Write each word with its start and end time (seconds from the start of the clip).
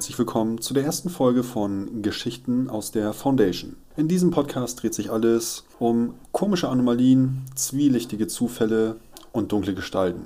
Herzlich 0.00 0.18
willkommen 0.18 0.62
zu 0.62 0.72
der 0.72 0.84
ersten 0.84 1.10
Folge 1.10 1.42
von 1.42 2.00
Geschichten 2.00 2.70
aus 2.70 2.90
der 2.90 3.12
Foundation. 3.12 3.76
In 3.98 4.08
diesem 4.08 4.30
Podcast 4.30 4.82
dreht 4.82 4.94
sich 4.94 5.10
alles 5.10 5.64
um 5.78 6.14
komische 6.32 6.70
Anomalien, 6.70 7.44
zwielichtige 7.54 8.26
Zufälle 8.26 8.96
und 9.32 9.52
dunkle 9.52 9.74
Gestalten. 9.74 10.22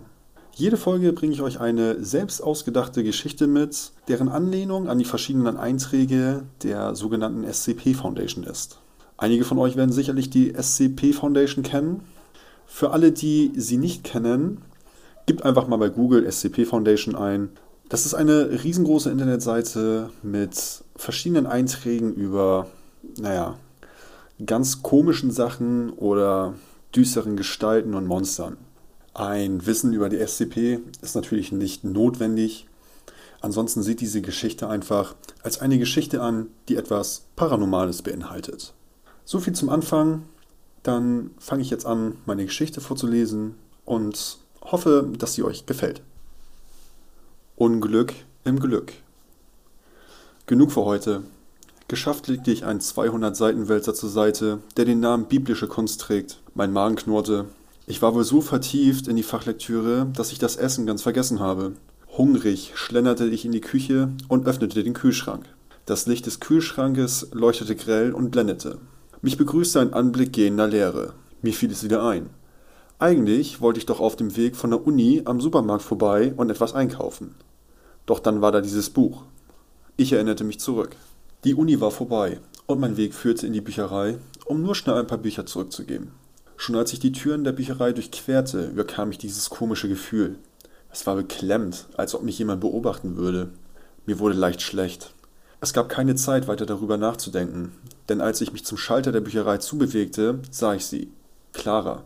Jede 0.53 0.77
Folge 0.77 1.13
bringe 1.13 1.33
ich 1.33 1.43
euch 1.43 1.59
eine 1.59 2.05
selbst 2.05 2.41
ausgedachte 2.41 3.03
Geschichte 3.03 3.49
mit, 3.49 3.91
deren 4.07 4.29
Anlehnung 4.29 4.89
an 4.89 5.01
die 5.01 5.05
verschiedenen 5.05 5.57
Einträge 5.57 6.45
der 6.63 6.95
sogenannten 6.95 7.43
SCP 7.43 7.95
Foundation 7.95 8.45
ist. 8.45 8.79
Einige 9.17 9.43
von 9.43 9.59
euch 9.59 9.75
werden 9.75 9.91
sicherlich 9.91 10.31
die 10.31 10.55
SCP 10.55 11.13
Foundation 11.13 11.65
kennen. 11.65 12.03
Für 12.65 12.93
alle, 12.93 13.11
die 13.11 13.51
sie 13.57 13.79
nicht 13.79 14.05
kennen, 14.05 14.59
gebt 15.27 15.43
einfach 15.43 15.67
mal 15.67 15.79
bei 15.79 15.89
Google 15.89 16.31
SCP 16.31 16.65
Foundation 16.65 17.17
ein 17.17 17.49
das 17.89 18.07
ist 18.07 18.15
eine 18.15 18.63
riesengroße 18.65 19.11
Internetseite 19.11 20.11
mit 20.23 20.85
verschiedenen 20.97 21.47
Einträgen 21.47 22.15
über, 22.15 22.67
naja, 23.19 23.59
ganz 24.45 24.83
komischen 24.83 25.31
Sachen 25.31 25.91
oder 25.91 26.55
düsteren 26.95 27.37
Gestalten 27.37 27.95
und 27.95 28.07
Monstern. 28.07 28.57
Ein 29.13 29.65
Wissen 29.67 29.93
über 29.93 30.09
die 30.09 30.19
SCP 30.19 30.81
ist 31.03 31.15
natürlich 31.15 31.53
nicht 31.53 31.85
notwendig. 31.85 32.67
Ansonsten 33.41 33.83
sieht 33.83 34.01
diese 34.01 34.23
Geschichte 34.23 34.69
einfach 34.69 35.15
als 35.43 35.61
eine 35.61 35.79
Geschichte 35.79 36.23
an, 36.23 36.49
die 36.69 36.77
etwas 36.77 37.27
Paranormales 37.37 38.03
beinhaltet. 38.03 38.73
So 39.25 39.39
viel 39.39 39.53
zum 39.53 39.69
Anfang. 39.69 40.23
Dann 40.83 41.31
fange 41.39 41.63
ich 41.63 41.71
jetzt 41.71 41.87
an, 41.87 42.17
meine 42.27 42.45
Geschichte 42.45 42.81
vorzulesen 42.81 43.55
und 43.85 44.39
hoffe, 44.63 45.09
dass 45.19 45.35
sie 45.35 45.43
euch 45.43 45.67
gefällt. 45.67 46.03
Unglück 47.57 48.13
im 48.43 48.59
Glück. 48.59 48.93
Genug 50.47 50.73
für 50.73 50.85
heute. 50.85 51.23
Geschafft 51.87 52.27
legte 52.27 52.51
ich 52.51 52.65
einen 52.65 52.81
200-Seiten-Wälzer 52.81 53.95
zur 53.95 54.11
Seite, 54.11 54.59
der 54.77 54.85
den 54.85 54.99
Namen 54.99 55.27
biblische 55.27 55.69
Kunst 55.69 56.01
trägt. 56.01 56.41
Mein 56.55 56.73
Magen 56.73 56.97
knurrte. 56.97 57.45
Ich 57.87 58.03
war 58.03 58.13
wohl 58.13 58.25
so 58.25 58.41
vertieft 58.41 59.07
in 59.07 59.15
die 59.15 59.23
Fachlektüre, 59.23 60.09
dass 60.17 60.33
ich 60.33 60.41
das 60.41 60.57
Essen 60.57 60.85
ganz 60.85 61.03
vergessen 61.03 61.39
habe. 61.39 61.75
Hungrig 62.19 62.73
schlenderte 62.75 63.27
ich 63.27 63.45
in 63.45 63.53
die 63.53 63.61
Küche 63.61 64.09
und 64.27 64.49
öffnete 64.49 64.83
den 64.83 64.95
Kühlschrank. 64.95 65.45
Das 65.87 66.07
Licht 66.09 66.27
des 66.27 66.41
Kühlschrankes 66.41 67.29
leuchtete 67.31 67.77
grell 67.77 68.13
und 68.13 68.33
blendete. 68.33 68.79
Mich 69.23 69.37
begrüßte 69.37 69.79
ein 69.79 69.93
Anblick 69.93 70.33
gehender 70.33 70.67
Leere. 70.67 71.13
Mir 71.41 71.53
fiel 71.53 71.71
es 71.71 71.85
wieder 71.85 72.03
ein. 72.03 72.31
Eigentlich 73.05 73.61
wollte 73.61 73.79
ich 73.79 73.85
doch 73.85 74.01
auf 74.01 74.17
dem 74.17 74.35
Weg 74.35 74.57
von 74.57 74.71
der 74.71 74.87
Uni 74.87 75.21
am 75.27 75.39
Supermarkt 75.39 75.83
vorbei 75.83 76.33
und 76.39 76.49
etwas 76.49 76.73
einkaufen. 76.73 77.35
Doch 78.07 78.19
dann 78.19 78.41
war 78.41 78.51
da 78.51 78.63
dieses 78.63 78.89
Buch. 78.89 79.25
Ich 79.99 80.15
erinnerte 80.15 80.43
mich 80.43 80.59
zurück. 80.59 80.97
Die 81.45 81.53
Uni 81.53 81.83
war 81.83 81.91
vorbei 81.91 82.41
und 82.65 82.81
mein 82.81 82.97
Weg 82.97 83.13
führte 83.13 83.47
in 83.47 83.53
die 83.53 83.61
Bücherei, 83.61 84.17
um 84.47 84.63
nur 84.63 84.75
schnell 84.75 84.97
ein 84.97 85.07
paar 85.07 85.19
Bücher 85.19 85.45
zurückzugeben. 85.45 86.13
Schon 86.57 86.77
als 86.77 86.95
ich 86.95 86.99
die 86.99 87.13
Türen 87.13 87.45
der 87.45 87.53
Bücherei 87.53 87.93
durchquerte, 87.93 88.69
überkam 88.69 89.11
ich 89.11 89.19
dieses 89.19 89.51
komische 89.51 89.91
Gefühl. 89.91 90.39
Es 90.91 91.07
war 91.07 91.17
beklemmt, 91.17 91.85
als 91.99 92.15
ob 92.15 92.23
mich 92.23 92.39
jemand 92.39 92.63
beobachten 92.63 93.19
würde. 93.19 93.51
Mir 94.07 94.19
wurde 94.19 94.35
leicht 94.35 94.63
schlecht. 94.63 95.13
Es 95.61 95.75
gab 95.75 95.91
keine 95.91 96.15
Zeit, 96.15 96.49
weiter 96.49 96.65
darüber 96.65 96.97
nachzudenken, 96.97 97.73
denn 98.09 98.23
als 98.23 98.41
ich 98.41 98.55
mich 98.55 98.65
zum 98.65 98.79
Schalter 98.79 99.13
der 99.13 99.21
Bücherei 99.21 99.59
zubewegte, 99.59 100.39
sah 100.51 100.73
ich 100.73 100.87
sie. 100.87 101.13
Clara. 101.53 102.05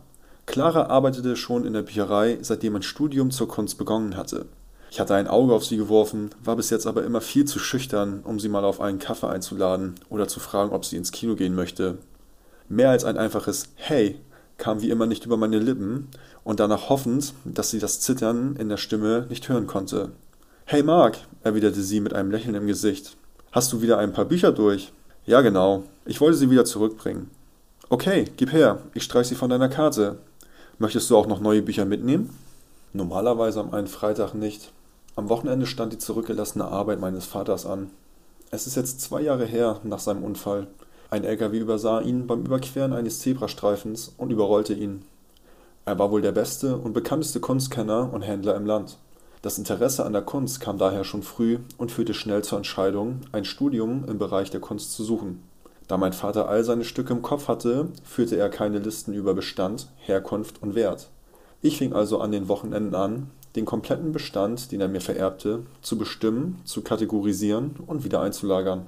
Clara 0.49 0.87
arbeitete 0.87 1.35
schon 1.35 1.63
in 1.63 1.73
der 1.73 1.83
Bücherei, 1.83 2.39
seitdem 2.41 2.73
mein 2.73 2.81
Studium 2.81 3.29
zur 3.29 3.47
Kunst 3.47 3.77
begonnen 3.77 4.17
hatte. 4.17 4.47
Ich 4.89 4.99
hatte 4.99 5.13
ein 5.13 5.27
Auge 5.27 5.53
auf 5.53 5.63
sie 5.63 5.77
geworfen, 5.77 6.31
war 6.43 6.55
bis 6.55 6.71
jetzt 6.71 6.87
aber 6.87 7.03
immer 7.03 7.21
viel 7.21 7.45
zu 7.45 7.59
schüchtern, 7.59 8.21
um 8.23 8.39
sie 8.39 8.49
mal 8.49 8.65
auf 8.65 8.81
einen 8.81 8.97
Kaffee 8.97 9.29
einzuladen 9.29 9.93
oder 10.09 10.27
zu 10.27 10.39
fragen, 10.39 10.71
ob 10.71 10.85
sie 10.85 10.97
ins 10.97 11.11
Kino 11.11 11.35
gehen 11.35 11.53
möchte. 11.53 11.99
Mehr 12.67 12.89
als 12.89 13.05
ein 13.05 13.15
einfaches 13.15 13.69
Hey 13.75 14.19
kam 14.57 14.81
wie 14.81 14.89
immer 14.89 15.05
nicht 15.05 15.23
über 15.23 15.37
meine 15.37 15.59
Lippen 15.59 16.07
und 16.43 16.59
danach 16.59 16.89
hoffend, 16.89 17.35
dass 17.45 17.69
sie 17.69 17.77
das 17.77 17.99
Zittern 17.99 18.55
in 18.55 18.69
der 18.69 18.77
Stimme 18.77 19.27
nicht 19.29 19.47
hören 19.49 19.67
konnte. 19.67 20.09
Hey 20.65 20.81
Mark, 20.81 21.19
erwiderte 21.43 21.83
sie 21.83 21.99
mit 21.99 22.15
einem 22.15 22.31
Lächeln 22.31 22.55
im 22.55 22.65
Gesicht. 22.65 23.17
Hast 23.51 23.71
du 23.71 23.83
wieder 23.83 23.99
ein 23.99 24.13
paar 24.13 24.25
Bücher 24.25 24.51
durch? 24.51 24.93
Ja, 25.27 25.41
genau. 25.41 25.83
Ich 26.07 26.19
wollte 26.19 26.37
sie 26.37 26.49
wieder 26.49 26.65
zurückbringen. 26.65 27.29
Okay, 27.89 28.25
gib 28.35 28.51
her, 28.51 28.79
ich 28.95 29.03
streich 29.03 29.27
sie 29.27 29.35
von 29.35 29.51
deiner 29.51 29.69
Karte. 29.69 30.17
Möchtest 30.81 31.09
du 31.09 31.17
auch 31.17 31.27
noch 31.27 31.41
neue 31.41 31.61
Bücher 31.61 31.83
mitnehmen? 31.83 32.29
Normalerweise 32.93 33.59
am 33.59 33.73
einen 33.73 33.87
Freitag 33.87 34.33
nicht. 34.33 34.71
Am 35.17 35.27
Wochenende 35.27 35.65
stand 35.65 35.91
die 35.91 35.97
zurückgelassene 35.97 36.63
Arbeit 36.65 37.01
meines 37.01 37.25
Vaters 37.25 37.65
an. 37.65 37.89
Es 38.49 38.65
ist 38.65 38.77
jetzt 38.77 39.01
zwei 39.01 39.19
Jahre 39.19 39.45
her 39.45 39.81
nach 39.83 39.99
seinem 39.99 40.23
Unfall. 40.23 40.67
Ein 41.09 41.25
LKW 41.25 41.59
übersah 41.59 41.99
ihn 41.99 42.27
beim 42.27 42.45
Überqueren 42.45 42.93
eines 42.93 43.19
Zebrastreifens 43.19 44.13
und 44.15 44.31
überrollte 44.31 44.73
ihn. 44.73 45.03
Er 45.83 45.99
war 45.99 46.11
wohl 46.11 46.21
der 46.21 46.31
beste 46.31 46.77
und 46.77 46.93
bekannteste 46.93 47.41
Kunstkenner 47.41 48.13
und 48.13 48.21
Händler 48.21 48.55
im 48.55 48.65
Land. 48.65 48.99
Das 49.41 49.57
Interesse 49.57 50.05
an 50.05 50.13
der 50.13 50.21
Kunst 50.21 50.61
kam 50.61 50.77
daher 50.77 51.03
schon 51.03 51.23
früh 51.23 51.59
und 51.77 51.91
führte 51.91 52.13
schnell 52.13 52.41
zur 52.45 52.57
Entscheidung, 52.57 53.19
ein 53.33 53.43
Studium 53.43 54.05
im 54.07 54.17
Bereich 54.17 54.49
der 54.49 54.61
Kunst 54.61 54.93
zu 54.93 55.03
suchen. 55.03 55.43
Da 55.89 55.97
mein 55.97 56.13
Vater 56.13 56.47
all 56.47 56.63
seine 56.63 56.83
Stücke 56.83 57.13
im 57.13 57.23
Kopf 57.23 57.47
hatte, 57.47 57.87
führte 58.03 58.37
er 58.37 58.49
keine 58.49 58.77
Listen 58.77 59.11
über 59.11 59.33
Bestand, 59.33 59.87
Herkunft 59.97 60.61
und 60.61 60.75
Wert. 60.75 61.09
Ich 61.63 61.79
fing 61.79 61.93
also 61.93 62.19
an 62.19 62.31
den 62.31 62.47
Wochenenden 62.47 62.93
an, 62.93 63.31
den 63.55 63.65
kompletten 63.65 64.11
Bestand, 64.11 64.71
den 64.71 64.81
er 64.81 64.87
mir 64.87 65.01
vererbte, 65.01 65.63
zu 65.81 65.97
bestimmen, 65.97 66.61
zu 66.63 66.83
kategorisieren 66.83 67.71
und 67.87 68.03
wieder 68.03 68.21
einzulagern. 68.21 68.85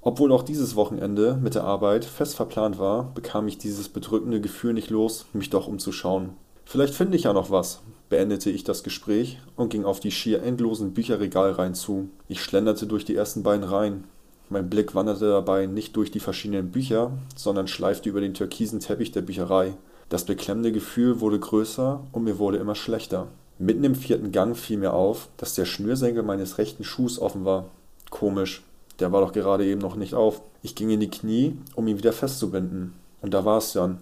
Obwohl 0.00 0.32
auch 0.32 0.42
dieses 0.42 0.74
Wochenende 0.74 1.38
mit 1.40 1.54
der 1.54 1.62
Arbeit 1.62 2.04
fest 2.04 2.34
verplant 2.34 2.80
war, 2.80 3.14
bekam 3.14 3.46
ich 3.46 3.56
dieses 3.56 3.88
bedrückende 3.88 4.40
Gefühl 4.40 4.72
nicht 4.72 4.90
los, 4.90 5.26
mich 5.34 5.50
doch 5.50 5.68
umzuschauen. 5.68 6.30
Vielleicht 6.64 6.94
finde 6.94 7.16
ich 7.16 7.22
ja 7.22 7.32
noch 7.32 7.52
was, 7.52 7.80
beendete 8.08 8.50
ich 8.50 8.64
das 8.64 8.82
Gespräch 8.82 9.38
und 9.54 9.68
ging 9.68 9.84
auf 9.84 10.00
die 10.00 10.10
schier 10.10 10.42
endlosen 10.42 10.94
Bücherregalreihen 10.94 11.74
zu. 11.74 12.08
Ich 12.26 12.42
schlenderte 12.42 12.88
durch 12.88 13.04
die 13.04 13.14
ersten 13.14 13.44
beiden 13.44 13.64
Reihen, 13.64 14.04
mein 14.50 14.68
Blick 14.68 14.94
wanderte 14.94 15.28
dabei 15.28 15.66
nicht 15.66 15.96
durch 15.96 16.10
die 16.10 16.20
verschiedenen 16.20 16.70
Bücher, 16.70 17.12
sondern 17.34 17.66
schleifte 17.66 18.08
über 18.08 18.20
den 18.20 18.34
türkisen 18.34 18.80
Teppich 18.80 19.12
der 19.12 19.22
Bücherei. 19.22 19.74
Das 20.08 20.24
beklemmende 20.24 20.70
Gefühl 20.70 21.20
wurde 21.20 21.40
größer 21.40 22.00
und 22.12 22.24
mir 22.24 22.38
wurde 22.38 22.58
immer 22.58 22.74
schlechter. 22.74 23.28
Mitten 23.58 23.84
im 23.84 23.94
vierten 23.94 24.32
Gang 24.32 24.56
fiel 24.56 24.78
mir 24.78 24.92
auf, 24.92 25.28
dass 25.38 25.54
der 25.54 25.64
Schnürsenkel 25.64 26.22
meines 26.22 26.58
rechten 26.58 26.84
Schuhs 26.84 27.18
offen 27.18 27.44
war. 27.44 27.66
Komisch, 28.10 28.62
der 29.00 29.12
war 29.12 29.20
doch 29.20 29.32
gerade 29.32 29.64
eben 29.64 29.80
noch 29.80 29.96
nicht 29.96 30.14
auf. 30.14 30.42
Ich 30.62 30.74
ging 30.74 30.90
in 30.90 31.00
die 31.00 31.10
Knie, 31.10 31.56
um 31.74 31.86
ihn 31.88 31.98
wieder 31.98 32.12
festzubinden. 32.12 32.92
Und 33.22 33.32
da 33.32 33.44
war 33.44 33.58
es 33.58 33.72
dann. 33.72 33.98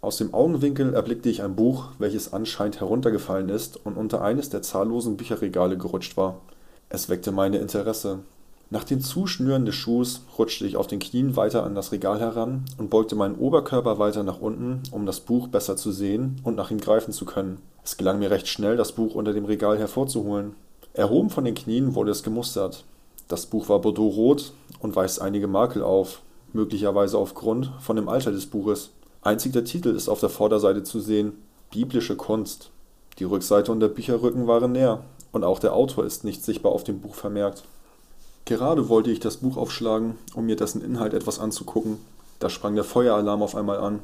Aus 0.00 0.16
dem 0.16 0.32
Augenwinkel 0.32 0.94
erblickte 0.94 1.28
ich 1.28 1.42
ein 1.42 1.56
Buch, 1.56 1.88
welches 1.98 2.32
anscheinend 2.32 2.80
heruntergefallen 2.80 3.50
ist 3.50 3.84
und 3.84 3.96
unter 3.96 4.22
eines 4.22 4.48
der 4.48 4.62
zahllosen 4.62 5.16
Bücherregale 5.16 5.76
gerutscht 5.76 6.16
war. 6.16 6.40
Es 6.88 7.08
weckte 7.08 7.32
meine 7.32 7.58
Interesse. 7.58 8.20
Nach 8.72 8.84
dem 8.84 9.00
Zuschnüren 9.00 9.64
des 9.64 9.74
Schuhs 9.74 10.20
rutschte 10.38 10.64
ich 10.64 10.76
auf 10.76 10.86
den 10.86 11.00
Knien 11.00 11.34
weiter 11.34 11.64
an 11.64 11.74
das 11.74 11.90
Regal 11.90 12.20
heran 12.20 12.64
und 12.78 12.88
beugte 12.88 13.16
meinen 13.16 13.34
Oberkörper 13.34 13.98
weiter 13.98 14.22
nach 14.22 14.40
unten, 14.40 14.84
um 14.92 15.06
das 15.06 15.18
Buch 15.18 15.48
besser 15.48 15.76
zu 15.76 15.90
sehen 15.90 16.40
und 16.44 16.54
nach 16.54 16.70
ihm 16.70 16.80
greifen 16.80 17.12
zu 17.12 17.24
können. 17.24 17.60
Es 17.82 17.96
gelang 17.96 18.20
mir 18.20 18.30
recht 18.30 18.46
schnell, 18.46 18.76
das 18.76 18.92
Buch 18.92 19.16
unter 19.16 19.32
dem 19.32 19.44
Regal 19.44 19.76
hervorzuholen. 19.76 20.54
Erhoben 20.92 21.30
von 21.30 21.44
den 21.44 21.56
Knien 21.56 21.96
wurde 21.96 22.12
es 22.12 22.22
gemustert. 22.22 22.84
Das 23.26 23.46
Buch 23.46 23.68
war 23.68 23.80
bordeauxrot 23.80 24.52
und 24.78 24.94
weist 24.94 25.20
einige 25.20 25.48
Makel 25.48 25.82
auf, 25.82 26.22
möglicherweise 26.52 27.18
aufgrund 27.18 27.72
von 27.80 27.96
dem 27.96 28.08
Alter 28.08 28.30
des 28.30 28.46
Buches. 28.46 28.90
Einzig 29.22 29.52
der 29.52 29.64
Titel 29.64 29.88
ist 29.88 30.08
auf 30.08 30.20
der 30.20 30.28
Vorderseite 30.28 30.84
zu 30.84 31.00
sehen: 31.00 31.32
Biblische 31.72 32.14
Kunst. 32.14 32.70
Die 33.18 33.24
Rückseite 33.24 33.72
und 33.72 33.80
der 33.80 33.88
Bücherrücken 33.88 34.46
waren 34.46 34.74
leer, 34.74 35.02
und 35.32 35.42
auch 35.42 35.58
der 35.58 35.74
Autor 35.74 36.04
ist 36.04 36.22
nicht 36.22 36.44
sichtbar 36.44 36.70
auf 36.70 36.84
dem 36.84 37.00
Buch 37.00 37.16
vermerkt. 37.16 37.64
Gerade 38.44 38.88
wollte 38.88 39.10
ich 39.10 39.20
das 39.20 39.38
Buch 39.38 39.56
aufschlagen, 39.56 40.16
um 40.34 40.46
mir 40.46 40.56
dessen 40.56 40.82
Inhalt 40.82 41.14
etwas 41.14 41.38
anzugucken. 41.38 41.98
Da 42.38 42.50
sprang 42.50 42.74
der 42.74 42.84
Feueralarm 42.84 43.42
auf 43.42 43.54
einmal 43.54 43.78
an. 43.78 44.00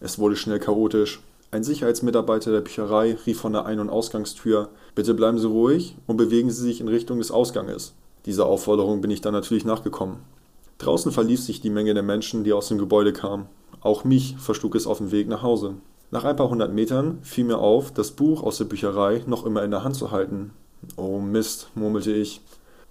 Es 0.00 0.18
wurde 0.18 0.36
schnell 0.36 0.58
chaotisch. 0.58 1.20
Ein 1.50 1.64
Sicherheitsmitarbeiter 1.64 2.50
der 2.50 2.60
Bücherei 2.60 3.16
rief 3.26 3.40
von 3.40 3.52
der 3.52 3.66
Ein- 3.66 3.80
und 3.80 3.90
Ausgangstür: 3.90 4.68
Bitte 4.94 5.14
bleiben 5.14 5.38
Sie 5.38 5.46
ruhig 5.46 5.96
und 6.06 6.16
bewegen 6.16 6.50
Sie 6.50 6.62
sich 6.62 6.80
in 6.80 6.88
Richtung 6.88 7.18
des 7.18 7.30
Ausganges. 7.30 7.94
Dieser 8.24 8.46
Aufforderung 8.46 9.00
bin 9.00 9.10
ich 9.10 9.20
dann 9.20 9.34
natürlich 9.34 9.64
nachgekommen. 9.64 10.18
Draußen 10.78 11.12
verließ 11.12 11.46
sich 11.46 11.60
die 11.60 11.70
Menge 11.70 11.94
der 11.94 12.02
Menschen, 12.02 12.44
die 12.44 12.52
aus 12.52 12.68
dem 12.68 12.78
Gebäude 12.78 13.12
kamen. 13.12 13.46
Auch 13.80 14.04
mich 14.04 14.36
verschlug 14.38 14.74
es 14.74 14.86
auf 14.86 14.98
dem 14.98 15.10
Weg 15.10 15.28
nach 15.28 15.42
Hause. 15.42 15.74
Nach 16.10 16.24
ein 16.24 16.36
paar 16.36 16.50
hundert 16.50 16.72
Metern 16.72 17.18
fiel 17.22 17.44
mir 17.44 17.58
auf, 17.58 17.92
das 17.92 18.10
Buch 18.10 18.42
aus 18.42 18.58
der 18.58 18.64
Bücherei 18.64 19.22
noch 19.26 19.46
immer 19.46 19.62
in 19.62 19.70
der 19.70 19.82
Hand 19.82 19.96
zu 19.96 20.10
halten. 20.10 20.50
Oh 20.96 21.18
Mist, 21.18 21.68
murmelte 21.74 22.12
ich. 22.12 22.40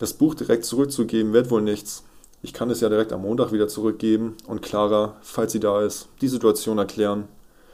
Das 0.01 0.13
Buch 0.13 0.33
direkt 0.33 0.65
zurückzugeben 0.65 1.31
wird 1.31 1.51
wohl 1.51 1.61
nichts. 1.61 2.03
Ich 2.41 2.53
kann 2.53 2.71
es 2.71 2.81
ja 2.81 2.89
direkt 2.89 3.13
am 3.13 3.21
Montag 3.21 3.51
wieder 3.51 3.67
zurückgeben 3.67 4.35
und 4.47 4.63
Clara, 4.63 5.15
falls 5.21 5.51
sie 5.51 5.59
da 5.59 5.83
ist, 5.83 6.07
die 6.21 6.27
Situation 6.27 6.79
erklären. 6.79 7.25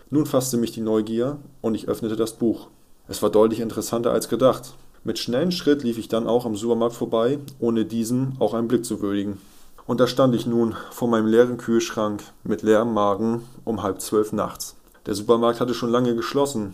Nun 0.10 0.26
fasste 0.26 0.58
mich 0.58 0.74
die 0.74 0.82
Neugier 0.82 1.38
und 1.62 1.74
ich 1.74 1.88
öffnete 1.88 2.18
das 2.18 2.34
Buch. 2.34 2.68
Es 3.08 3.22
war 3.22 3.30
deutlich 3.30 3.62
interessanter 3.62 4.12
als 4.12 4.28
gedacht. 4.28 4.74
Mit 5.06 5.20
schnellen 5.20 5.54
Schritt 5.54 5.84
lief 5.84 5.98
ich 5.98 6.10
dann 6.10 6.28
auch 6.28 6.46
am 6.46 6.58
Supermarkt 6.58 6.98
vorbei, 6.98 7.40
ohne 7.60 7.86
diesen 7.86 8.36
auch 8.40 8.54
einen 8.54 8.68
Blick 8.68 8.84
zu 8.84 9.00
würdigen. 9.00 9.40
Und 9.86 10.02
da 10.02 10.06
stand 10.06 10.36
ich 10.36 10.46
nun 10.46 10.76
vor 10.92 11.08
meinem 11.08 11.28
leeren 11.28 11.56
Kühlschrank 11.56 12.24
mit 12.44 12.62
leerem 12.62 12.94
Magen 12.94 13.44
um 13.64 13.84
halb 13.84 14.02
zwölf 14.02 14.34
nachts. 14.34 14.76
Der 15.06 15.16
Supermarkt 15.16 15.62
hatte 15.62 15.74
schon 15.74 15.92
lange 15.92 16.14
geschlossen. 16.14 16.74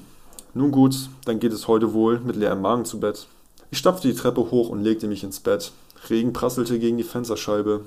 Nun 0.56 0.72
gut, 0.72 0.96
dann 1.26 1.40
geht 1.40 1.54
es 1.54 1.68
heute 1.68 1.94
wohl 1.94 2.20
mit 2.22 2.38
leerem 2.38 2.62
Magen 2.62 2.86
zu 2.86 3.00
Bett. 3.00 3.28
Ich 3.74 3.80
stapfte 3.80 4.08
die 4.08 4.14
Treppe 4.14 4.52
hoch 4.52 4.70
und 4.70 4.84
legte 4.84 5.08
mich 5.08 5.24
ins 5.24 5.40
Bett. 5.40 5.72
Regen 6.08 6.32
prasselte 6.32 6.78
gegen 6.78 7.00
die 7.00 7.04
Fensterscheibe. 7.04 7.82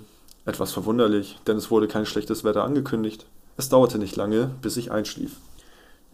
Etwas 0.45 0.73
verwunderlich, 0.73 1.39
denn 1.47 1.57
es 1.57 1.71
wurde 1.71 1.87
kein 1.87 2.07
schlechtes 2.07 2.43
Wetter 2.43 2.65
angekündigt. 2.65 3.25
Es 3.57 3.69
dauerte 3.69 3.97
nicht 4.01 4.17
lange, 4.17 4.51
bis 4.63 4.77
ich 4.79 4.91
einschlief. 4.91 5.37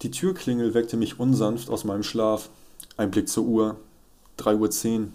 Die 0.03 0.11
Türklingel 0.11 0.75
weckte 0.75 0.99
mich 0.99 1.19
unsanft 1.19 1.71
aus 1.71 1.85
meinem 1.85 2.03
Schlaf. 2.03 2.51
Ein 2.99 3.11
Blick 3.11 3.31
zur 3.31 3.47
Uhr. 3.47 3.77
3.10 4.41 4.99
Uhr. 4.99 5.09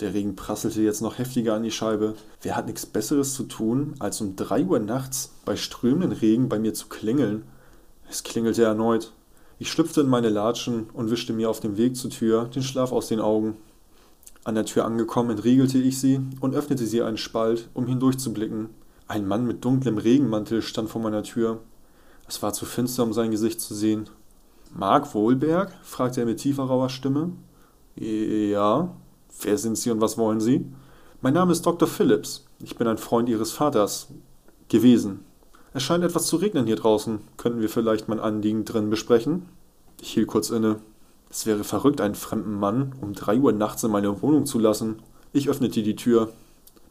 Der 0.00 0.12
Regen 0.12 0.34
prasselte 0.34 0.82
jetzt 0.82 1.02
noch 1.02 1.18
heftiger 1.18 1.54
an 1.54 1.62
die 1.62 1.70
Scheibe. 1.70 2.16
Wer 2.42 2.56
hat 2.56 2.66
nichts 2.66 2.86
Besseres 2.86 3.34
zu 3.34 3.44
tun, 3.44 3.94
als 4.00 4.20
um 4.20 4.34
3 4.34 4.64
Uhr 4.64 4.80
nachts 4.80 5.30
bei 5.44 5.54
strömenden 5.54 6.10
Regen 6.10 6.48
bei 6.48 6.58
mir 6.58 6.74
zu 6.74 6.88
klingeln? 6.88 7.44
Es 8.10 8.24
klingelte 8.24 8.64
erneut. 8.64 9.12
Ich 9.60 9.70
schlüpfte 9.70 10.00
in 10.00 10.08
meine 10.08 10.30
Latschen 10.30 10.90
und 10.94 11.12
wischte 11.12 11.32
mir 11.32 11.48
auf 11.48 11.60
dem 11.60 11.76
Weg 11.76 11.96
zur 11.96 12.10
Tür 12.10 12.46
den 12.46 12.64
Schlaf 12.64 12.90
aus 12.90 13.06
den 13.06 13.20
Augen. 13.20 13.56
An 14.42 14.54
der 14.54 14.64
Tür 14.64 14.86
angekommen, 14.86 15.30
entriegelte 15.30 15.78
ich 15.78 15.98
sie 15.98 16.20
und 16.40 16.54
öffnete 16.54 16.86
sie 16.86 17.02
einen 17.02 17.18
Spalt, 17.18 17.68
um 17.74 17.86
hindurchzublicken. 17.86 18.70
Ein 19.06 19.26
Mann 19.28 19.46
mit 19.46 19.64
dunklem 19.64 19.98
Regenmantel 19.98 20.62
stand 20.62 20.88
vor 20.88 21.02
meiner 21.02 21.22
Tür. 21.22 21.60
Es 22.26 22.42
war 22.42 22.52
zu 22.52 22.64
finster, 22.64 23.02
um 23.02 23.12
sein 23.12 23.32
Gesicht 23.32 23.60
zu 23.60 23.74
sehen. 23.74 24.08
Mark 24.72 25.14
Wohlberg? 25.14 25.72
fragte 25.82 26.20
er 26.20 26.26
mit 26.26 26.38
tiefer 26.38 26.62
rauer 26.62 26.88
Stimme. 26.88 27.32
Ja. 27.96 28.94
Wer 29.42 29.58
sind 29.58 29.76
Sie 29.76 29.90
und 29.90 30.00
was 30.00 30.16
wollen 30.16 30.40
Sie? 30.40 30.64
Mein 31.20 31.34
Name 31.34 31.52
ist 31.52 31.66
Dr. 31.66 31.88
Phillips. 31.88 32.46
Ich 32.62 32.76
bin 32.76 32.86
ein 32.86 32.98
Freund 32.98 33.28
Ihres 33.28 33.52
Vaters. 33.52 34.08
Gewesen. 34.68 35.20
Es 35.74 35.82
scheint 35.82 36.04
etwas 36.04 36.26
zu 36.26 36.36
regnen 36.36 36.66
hier 36.66 36.76
draußen. 36.76 37.20
Könnten 37.36 37.60
wir 37.60 37.68
vielleicht 37.68 38.08
mein 38.08 38.20
Anliegen 38.20 38.64
drin 38.64 38.90
besprechen? 38.90 39.46
Ich 40.00 40.12
hielt 40.12 40.28
kurz 40.28 40.50
inne. 40.50 40.80
Es 41.30 41.46
wäre 41.46 41.62
verrückt, 41.62 42.00
einen 42.00 42.16
fremden 42.16 42.58
Mann 42.58 42.92
um 43.00 43.12
drei 43.12 43.38
Uhr 43.38 43.52
nachts 43.52 43.84
in 43.84 43.92
meine 43.92 44.20
Wohnung 44.20 44.46
zu 44.46 44.58
lassen. 44.58 44.96
Ich 45.32 45.48
öffnete 45.48 45.82
die 45.82 45.94
Tür. 45.94 46.32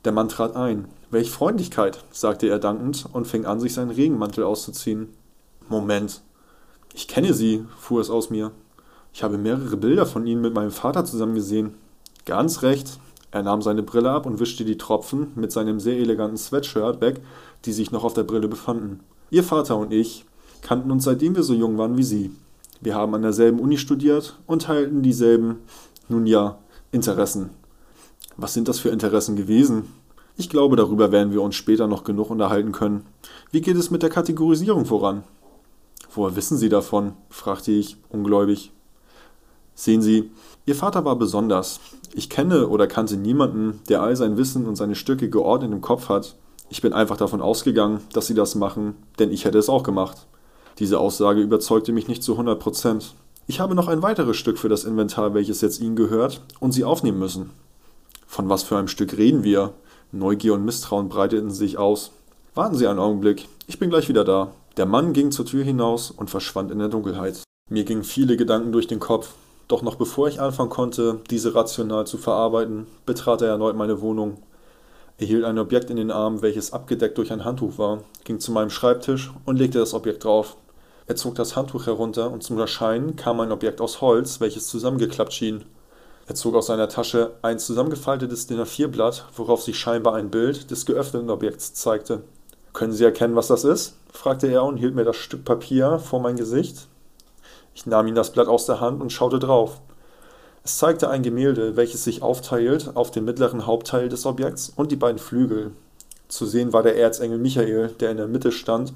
Der 0.05 0.13
Mann 0.13 0.29
trat 0.29 0.55
ein. 0.55 0.85
Welch 1.11 1.29
Freundlichkeit, 1.29 2.05
sagte 2.11 2.47
er 2.47 2.57
dankend 2.57 3.05
und 3.11 3.27
fing 3.27 3.45
an, 3.45 3.59
sich 3.59 3.73
seinen 3.73 3.91
Regenmantel 3.91 4.45
auszuziehen. 4.45 5.09
Moment. 5.67 6.21
Ich 6.93 7.09
kenne 7.09 7.33
Sie, 7.33 7.65
fuhr 7.77 7.99
es 7.99 8.09
aus 8.09 8.29
mir. 8.29 8.51
Ich 9.13 9.23
habe 9.23 9.37
mehrere 9.37 9.75
Bilder 9.75 10.05
von 10.05 10.25
Ihnen 10.25 10.41
mit 10.41 10.53
meinem 10.53 10.71
Vater 10.71 11.03
zusammen 11.03 11.35
gesehen. 11.35 11.73
Ganz 12.25 12.61
recht. 12.61 12.99
Er 13.31 13.43
nahm 13.43 13.61
seine 13.61 13.83
Brille 13.83 14.09
ab 14.09 14.25
und 14.25 14.39
wischte 14.39 14.63
die 14.63 14.77
Tropfen 14.77 15.33
mit 15.35 15.51
seinem 15.51 15.79
sehr 15.79 15.97
eleganten 15.97 16.37
Sweatshirt 16.37 17.01
weg, 17.01 17.21
die 17.65 17.73
sich 17.73 17.91
noch 17.91 18.05
auf 18.05 18.13
der 18.13 18.23
Brille 18.23 18.47
befanden. 18.47 19.01
Ihr 19.29 19.43
Vater 19.43 19.77
und 19.77 19.91
ich 19.91 20.25
kannten 20.61 20.91
uns 20.91 21.03
seitdem 21.03 21.35
wir 21.35 21.43
so 21.43 21.53
jung 21.53 21.77
waren 21.77 21.97
wie 21.97 22.03
Sie. 22.03 22.31
Wir 22.81 22.95
haben 22.95 23.13
an 23.13 23.21
derselben 23.21 23.59
Uni 23.59 23.77
studiert 23.77 24.37
und 24.47 24.63
teilten 24.63 25.01
dieselben, 25.01 25.57
nun 26.07 26.25
ja, 26.25 26.59
Interessen. 26.91 27.49
Was 28.37 28.53
sind 28.53 28.67
das 28.67 28.79
für 28.79 28.89
Interessen 28.89 29.35
gewesen? 29.35 29.93
Ich 30.37 30.49
glaube, 30.49 30.77
darüber 30.77 31.11
werden 31.11 31.33
wir 31.33 31.41
uns 31.41 31.55
später 31.55 31.87
noch 31.87 32.05
genug 32.05 32.29
unterhalten 32.29 32.71
können. 32.71 33.05
Wie 33.51 33.59
geht 33.59 33.75
es 33.75 33.91
mit 33.91 34.01
der 34.01 34.09
Kategorisierung 34.09 34.85
voran? 34.85 35.23
Woher 36.15 36.35
wissen 36.37 36.57
Sie 36.57 36.69
davon? 36.69 37.13
fragte 37.29 37.71
ich, 37.71 37.97
ungläubig. 38.09 38.71
Sehen 39.75 40.01
Sie, 40.01 40.31
Ihr 40.65 40.75
Vater 40.75 41.03
war 41.03 41.17
besonders. 41.17 41.81
Ich 42.13 42.29
kenne 42.29 42.67
oder 42.67 42.87
kannte 42.87 43.17
niemanden, 43.17 43.81
der 43.89 44.01
all 44.01 44.15
sein 44.15 44.37
Wissen 44.37 44.65
und 44.65 44.75
seine 44.75 44.95
Stücke 44.95 45.29
geordnet 45.29 45.71
im 45.71 45.81
Kopf 45.81 46.09
hat. 46.09 46.35
Ich 46.69 46.81
bin 46.81 46.93
einfach 46.93 47.17
davon 47.17 47.41
ausgegangen, 47.41 47.99
dass 48.13 48.27
Sie 48.27 48.33
das 48.35 48.55
machen, 48.55 48.95
denn 49.19 49.31
ich 49.31 49.45
hätte 49.45 49.57
es 49.57 49.69
auch 49.69 49.83
gemacht. 49.83 50.27
Diese 50.79 50.97
Aussage 50.97 51.41
überzeugte 51.41 51.91
mich 51.91 52.07
nicht 52.07 52.23
zu 52.23 52.31
100 52.33 52.57
Prozent. 52.57 53.13
Ich 53.47 53.59
habe 53.59 53.75
noch 53.75 53.89
ein 53.89 54.01
weiteres 54.01 54.37
Stück 54.37 54.57
für 54.57 54.69
das 54.69 54.85
Inventar, 54.85 55.33
welches 55.33 55.59
jetzt 55.59 55.81
Ihnen 55.81 55.97
gehört, 55.97 56.41
und 56.61 56.71
Sie 56.71 56.85
aufnehmen 56.85 57.19
müssen. 57.19 57.49
Von 58.25 58.47
was 58.47 58.63
für 58.63 58.77
einem 58.77 58.87
Stück 58.87 59.17
reden 59.17 59.43
wir? 59.43 59.73
Neugier 60.13 60.53
und 60.53 60.63
Misstrauen 60.63 61.09
breiteten 61.09 61.51
sich 61.51 61.77
aus. 61.77 62.11
Warten 62.55 62.75
Sie 62.75 62.87
einen 62.87 62.99
Augenblick, 62.99 63.47
ich 63.67 63.77
bin 63.77 63.89
gleich 63.89 64.07
wieder 64.07 64.23
da. 64.23 64.51
Der 64.77 64.85
Mann 64.85 65.11
ging 65.11 65.31
zur 65.31 65.45
Tür 65.45 65.63
hinaus 65.63 66.11
und 66.11 66.29
verschwand 66.29 66.71
in 66.71 66.79
der 66.79 66.87
Dunkelheit. 66.87 67.43
Mir 67.69 67.83
gingen 67.83 68.03
viele 68.03 68.37
Gedanken 68.37 68.71
durch 68.71 68.87
den 68.87 68.99
Kopf, 68.99 69.33
doch 69.67 69.81
noch 69.81 69.95
bevor 69.95 70.29
ich 70.29 70.39
anfangen 70.39 70.69
konnte, 70.69 71.19
diese 71.29 71.53
rational 71.53 72.07
zu 72.07 72.17
verarbeiten, 72.17 72.87
betrat 73.05 73.41
er 73.41 73.49
erneut 73.49 73.75
meine 73.75 73.99
Wohnung. 73.99 74.37
Er 75.17 75.27
hielt 75.27 75.43
ein 75.43 75.59
Objekt 75.59 75.89
in 75.89 75.97
den 75.97 76.11
Arm, 76.11 76.41
welches 76.41 76.71
abgedeckt 76.71 77.17
durch 77.17 77.33
ein 77.33 77.43
Handtuch 77.43 77.77
war, 77.77 78.03
ging 78.23 78.39
zu 78.39 78.53
meinem 78.53 78.69
Schreibtisch 78.69 79.31
und 79.45 79.59
legte 79.59 79.77
das 79.77 79.93
Objekt 79.93 80.23
drauf. 80.23 80.55
Er 81.09 81.15
zog 81.15 81.33
das 81.33 81.55
Handtuch 81.55 81.87
herunter 81.87 82.29
und 82.29 82.43
zum 82.43 82.59
Erscheinen 82.59 83.15
kam 83.15 83.39
ein 83.39 83.51
Objekt 83.51 83.81
aus 83.81 83.99
Holz, 83.99 84.41
welches 84.41 84.67
zusammengeklappt 84.67 85.33
schien. 85.33 85.65
Er 86.27 86.35
zog 86.35 86.53
aus 86.53 86.67
seiner 86.67 86.87
Tasche 86.87 87.31
ein 87.41 87.57
zusammengefaltetes 87.57 88.45
DIN 88.45 88.59
A4-Blatt, 88.59 89.25
worauf 89.35 89.63
sich 89.63 89.79
scheinbar 89.79 90.13
ein 90.13 90.29
Bild 90.29 90.69
des 90.69 90.85
geöffneten 90.85 91.31
Objekts 91.31 91.73
zeigte. 91.73 92.21
Können 92.73 92.93
Sie 92.93 93.03
erkennen, 93.03 93.35
was 93.35 93.47
das 93.47 93.63
ist? 93.63 93.95
fragte 94.13 94.45
er 94.45 94.63
und 94.63 94.77
hielt 94.77 94.93
mir 94.93 95.03
das 95.03 95.15
Stück 95.15 95.45
Papier 95.45 95.97
vor 95.97 96.19
mein 96.19 96.35
Gesicht. 96.35 96.87
Ich 97.73 97.87
nahm 97.87 98.05
ihm 98.05 98.13
das 98.13 98.31
Blatt 98.31 98.47
aus 98.47 98.67
der 98.67 98.79
Hand 98.79 99.01
und 99.01 99.11
schaute 99.11 99.39
drauf. 99.39 99.81
Es 100.63 100.77
zeigte 100.77 101.09
ein 101.09 101.23
Gemälde, 101.23 101.75
welches 101.75 102.03
sich 102.03 102.21
aufteilt 102.21 102.91
auf 102.93 103.09
den 103.09 103.25
mittleren 103.25 103.65
Hauptteil 103.65 104.09
des 104.09 104.27
Objekts 104.27 104.71
und 104.75 104.91
die 104.91 104.95
beiden 104.95 105.17
Flügel. 105.17 105.71
Zu 106.27 106.45
sehen 106.45 106.71
war 106.71 106.83
der 106.83 106.97
Erzengel 106.97 107.39
Michael, 107.39 107.95
der 107.99 108.11
in 108.11 108.17
der 108.17 108.27
Mitte 108.27 108.51
stand 108.51 108.93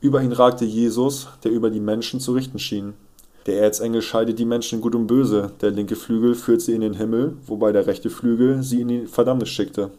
über 0.00 0.22
ihn 0.22 0.32
ragte 0.32 0.64
Jesus, 0.64 1.28
der 1.42 1.52
über 1.52 1.70
die 1.70 1.80
Menschen 1.80 2.20
zu 2.20 2.32
richten 2.32 2.58
schien. 2.58 2.94
Der 3.46 3.62
Erzengel 3.62 4.02
scheidet 4.02 4.38
die 4.38 4.44
Menschen 4.44 4.80
gut 4.80 4.94
und 4.94 5.06
böse, 5.06 5.52
der 5.60 5.70
linke 5.70 5.96
Flügel 5.96 6.34
führt 6.34 6.60
sie 6.60 6.74
in 6.74 6.80
den 6.80 6.94
Himmel, 6.94 7.36
wobei 7.46 7.72
der 7.72 7.86
rechte 7.86 8.10
Flügel 8.10 8.62
sie 8.62 8.80
in 8.80 8.88
die 8.88 9.06
Verdammnis 9.06 9.48
schickte. 9.48 9.90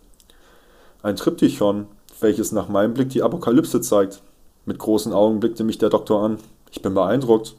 Ein 1.01 1.15
Triptychon, 1.15 1.88
welches 2.19 2.51
nach 2.51 2.67
meinem 2.67 2.93
Blick 2.93 3.10
die 3.10 3.24
Apokalypse 3.24 3.81
zeigt. 3.81 4.22
Mit 4.65 4.79
großen 4.79 5.13
Augen 5.13 5.39
blickte 5.39 5.63
mich 5.63 5.77
der 5.77 5.89
Doktor 5.89 6.22
an. 6.24 6.39
Ich 6.72 6.81
bin 6.81 6.93
beeindruckt, 6.93 7.55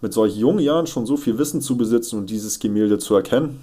mit 0.00 0.12
solch 0.12 0.36
jungen 0.36 0.60
Jahren 0.60 0.86
schon 0.86 1.04
so 1.04 1.16
viel 1.16 1.38
Wissen 1.38 1.60
zu 1.60 1.76
besitzen 1.76 2.18
und 2.18 2.30
dieses 2.30 2.58
Gemälde 2.58 2.98
zu 2.98 3.14
erkennen. 3.14 3.60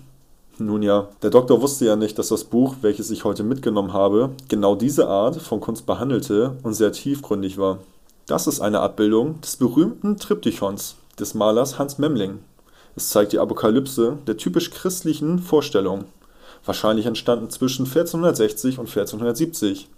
Nun 0.60 0.84
ja, 0.84 1.10
der 1.24 1.32
Doktor 1.32 1.62
wusste 1.62 1.86
ja 1.86 1.96
nicht, 1.96 2.20
dass 2.20 2.28
das 2.28 2.44
Buch, 2.44 2.76
welches 2.82 3.10
ich 3.10 3.24
heute 3.24 3.44
mitgenommen 3.44 3.94
habe, 3.94 4.30
genau 4.48 4.76
diese 4.76 5.08
Art 5.08 5.38
von 5.38 5.60
Kunst 5.60 5.88
behandelte 5.88 6.56
und 6.62 6.76
sehr 6.76 6.92
tiefgründig 6.92 7.58
war. 7.58 7.80
Das 8.26 8.48
ist 8.48 8.62
eine 8.62 8.80
Abbildung 8.80 9.42
des 9.42 9.58
berühmten 9.58 10.16
Triptychons 10.16 10.96
des 11.20 11.34
Malers 11.34 11.78
Hans 11.78 11.98
Memling. 11.98 12.40
Es 12.96 13.10
zeigt 13.10 13.34
die 13.34 13.40
Apokalypse 13.40 14.18
der 14.26 14.38
typisch 14.38 14.72
christlichen 14.72 15.40
Vorstellung, 15.40 16.06
wahrscheinlich 16.64 17.06
entstanden 17.06 17.50
zwischen 17.50 17.86
1460 17.86 18.80
und 18.80 18.88
1470. 18.88 19.90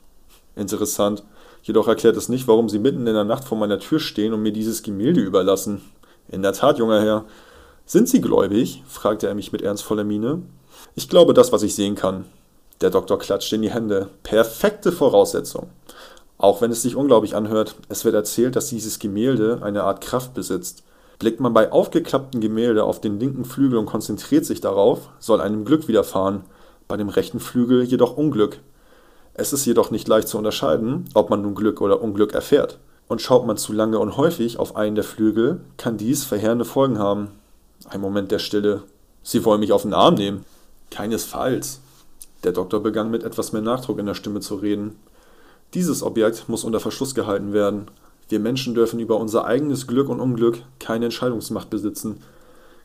Interessant, 0.56 1.24
jedoch 1.62 1.88
erklärt 1.88 2.18
es 2.18 2.28
nicht, 2.28 2.48
warum 2.48 2.68
sie 2.68 2.80
mitten 2.80 3.06
in 3.06 3.14
der 3.14 3.26
Nacht 3.26 3.44
vor 3.44 3.60
meiner 3.60 3.78
Tür 3.78 4.00
stehen 4.00 4.34
und 4.34 4.42
mir 4.42 4.54
dieses 4.54 4.82
Gemälde 4.82 5.22
überlassen. 5.22 5.82
In 6.28 6.42
der 6.42 6.54
Tat, 6.54 6.80
junger 6.80 7.04
Herr. 7.04 7.26
Sind 7.86 8.10
Sie 8.10 8.22
gläubig? 8.22 8.82
fragte 8.88 9.28
er 9.28 9.36
mich 9.36 9.52
mit 9.52 9.62
ernstvoller 9.62 10.04
Miene. 10.04 10.42
Ich 10.96 11.10
glaube 11.10 11.36
das, 11.36 11.52
was 11.52 11.62
ich 11.62 11.76
sehen 11.76 11.94
kann. 11.94 12.26
Der 12.82 12.90
Doktor 12.90 13.20
klatschte 13.20 13.56
in 13.56 13.62
die 13.62 13.72
Hände. 13.72 14.10
Perfekte 14.24 14.92
Voraussetzung. 14.92 15.70
Auch 16.38 16.62
wenn 16.62 16.72
es 16.72 16.82
sich 16.82 16.96
unglaublich 16.96 17.36
anhört, 17.36 17.76
es 17.88 18.04
wird 18.04 18.16
erzählt, 18.16 18.56
dass 18.56 18.68
dieses 18.68 19.00
Gemälde 19.00 19.60
eine 19.62 19.84
Art 19.84 20.02
Kraft 20.02 20.34
besitzt. 20.34 20.84
Blickt 21.18 21.40
man 21.40 21.54
bei 21.54 21.72
aufgeklappten 21.72 22.42
Gemälde 22.42 22.84
auf 22.84 23.00
den 23.00 23.20
linken 23.20 23.46
Flügel 23.46 23.80
und 23.80 23.86
konzentriert 23.86 24.46
sich 24.46 24.60
darauf, 24.60 25.10
soll 25.20 25.40
einem 25.40 25.64
Glück 25.64 25.88
widerfahren, 25.88 26.44
bei 26.88 26.98
dem 26.98 27.10
rechten 27.10 27.40
Flügel 27.40 27.84
jedoch 27.84 28.18
Unglück. 28.18 28.60
Es 29.34 29.54
ist 29.54 29.66
jedoch 29.66 29.92
nicht 29.92 30.08
leicht 30.08 30.28
zu 30.28 30.38
unterscheiden, 30.38 31.06
ob 31.14 31.30
man 31.30 31.42
nun 31.42 31.56
Glück 31.56 31.82
oder 31.82 32.02
Unglück 32.02 32.34
erfährt. 32.34 32.80
Und 33.08 33.22
schaut 33.22 33.46
man 33.46 33.58
zu 33.58 33.72
lange 33.72 34.00
und 34.00 34.18
häufig 34.18 34.60
auf 34.60 34.76
einen 34.76 34.96
der 34.96 35.04
Flügel, 35.04 35.62
kann 35.78 35.98
dies 35.98 36.24
verheerende 36.24 36.66
Folgen 36.66 37.00
haben. 37.00 37.30
Ein 37.88 38.02
Moment 38.02 38.32
der 38.32 38.40
Stille. 38.40 38.84
Sie 39.24 39.46
wollen 39.46 39.60
mich 39.60 39.72
auf 39.72 39.84
den 39.84 39.94
Arm 39.94 40.16
nehmen. 40.16 40.44
Keinesfalls. 40.90 41.82
Der 42.44 42.52
Doktor 42.52 42.82
begann 42.82 43.12
mit 43.12 43.24
etwas 43.24 43.54
mehr 43.54 43.62
Nachdruck 43.62 44.00
in 44.00 44.06
der 44.06 44.16
Stimme 44.16 44.40
zu 44.40 44.56
reden. 44.56 44.96
Dieses 45.76 46.04
Objekt 46.04 46.48
muss 46.48 46.64
unter 46.64 46.80
Verschluss 46.80 47.16
gehalten 47.16 47.52
werden. 47.52 47.92
Wir 48.30 48.40
Menschen 48.40 48.76
dürfen 48.76 49.02
über 49.02 49.20
unser 49.20 49.44
eigenes 49.44 49.88
Glück 49.88 50.08
und 50.08 50.22
Unglück 50.22 50.60
keine 50.80 51.06
Entscheidungsmacht 51.06 51.70
besitzen. 51.70 52.22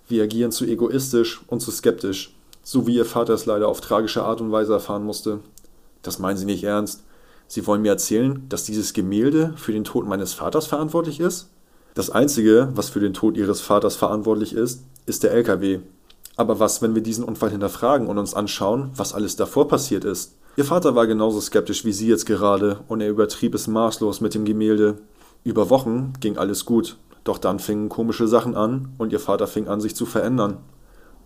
Wir 0.09 0.25
agieren 0.25 0.51
zu 0.51 0.65
egoistisch 0.65 1.41
und 1.47 1.61
zu 1.61 1.71
skeptisch, 1.71 2.35
so 2.65 2.89
wie 2.89 2.97
Ihr 2.97 3.05
Vater 3.05 3.35
es 3.35 3.47
leider 3.47 3.69
auf 3.69 3.81
tragische 3.81 4.25
Art 4.25 4.41
und 4.41 4.51
Weise 4.51 4.73
erfahren 4.73 5.05
musste. 5.05 5.39
Das 6.03 6.19
meinen 6.19 6.37
Sie 6.37 6.47
nicht 6.47 6.65
ernst. 6.65 7.05
Sie 7.47 7.65
wollen 7.65 7.83
mir 7.83 7.91
erzählen, 7.91 8.45
dass 8.49 8.65
dieses 8.65 8.93
Gemälde 8.93 9.55
für 9.57 9.73
den 9.73 9.85
Tod 9.85 10.09
meines 10.09 10.33
Vaters 10.33 10.67
verantwortlich 10.67 11.21
ist? 11.21 11.49
Das 11.95 12.11
Einzige, 12.11 12.71
was 12.75 12.89
für 12.89 13.01
den 13.01 13.15
Tod 13.15 13.37
Ihres 13.37 13.61
Vaters 13.61 13.95
verantwortlich 13.95 14.53
ist, 14.53 14.83
ist 15.07 15.23
der 15.23 15.31
LKW. 15.31 15.79
Aber 16.35 16.59
was, 16.59 16.83
wenn 16.83 16.97
wir 16.97 17.03
diesen 17.03 17.23
Unfall 17.23 17.51
hinterfragen 17.51 18.09
und 18.09 18.19
uns 18.19 18.35
anschauen, 18.35 18.91
was 18.97 19.15
alles 19.15 19.37
davor 19.37 19.69
passiert 19.69 20.05
ist? 20.05 20.35
Ihr 20.57 20.65
Vater 20.65 20.95
war 20.95 21.07
genauso 21.07 21.41
skeptisch 21.41 21.85
wie 21.85 21.93
Sie 21.93 22.09
jetzt 22.09 22.27
gerade 22.27 22.81
und 22.89 23.01
er 23.01 23.09
übertrieb 23.09 23.55
es 23.55 23.69
maßlos 23.69 24.21
mit 24.21 24.35
dem 24.35 24.45
Gemälde. 24.45 24.99
Über 25.45 25.71
Wochen 25.71 26.13
ging 26.21 26.37
alles 26.37 26.65
gut, 26.65 26.97
doch 27.25 27.39
dann 27.39 27.61
fingen 27.61 27.89
komische 27.89 28.27
Sachen 28.27 28.57
an 28.57 28.93
und 28.99 29.13
Ihr 29.13 29.21
Vater 29.21 29.47
fing 29.47 29.69
an, 29.69 29.81
sich 29.81 29.95
zu 29.95 30.07
verändern. 30.07 30.59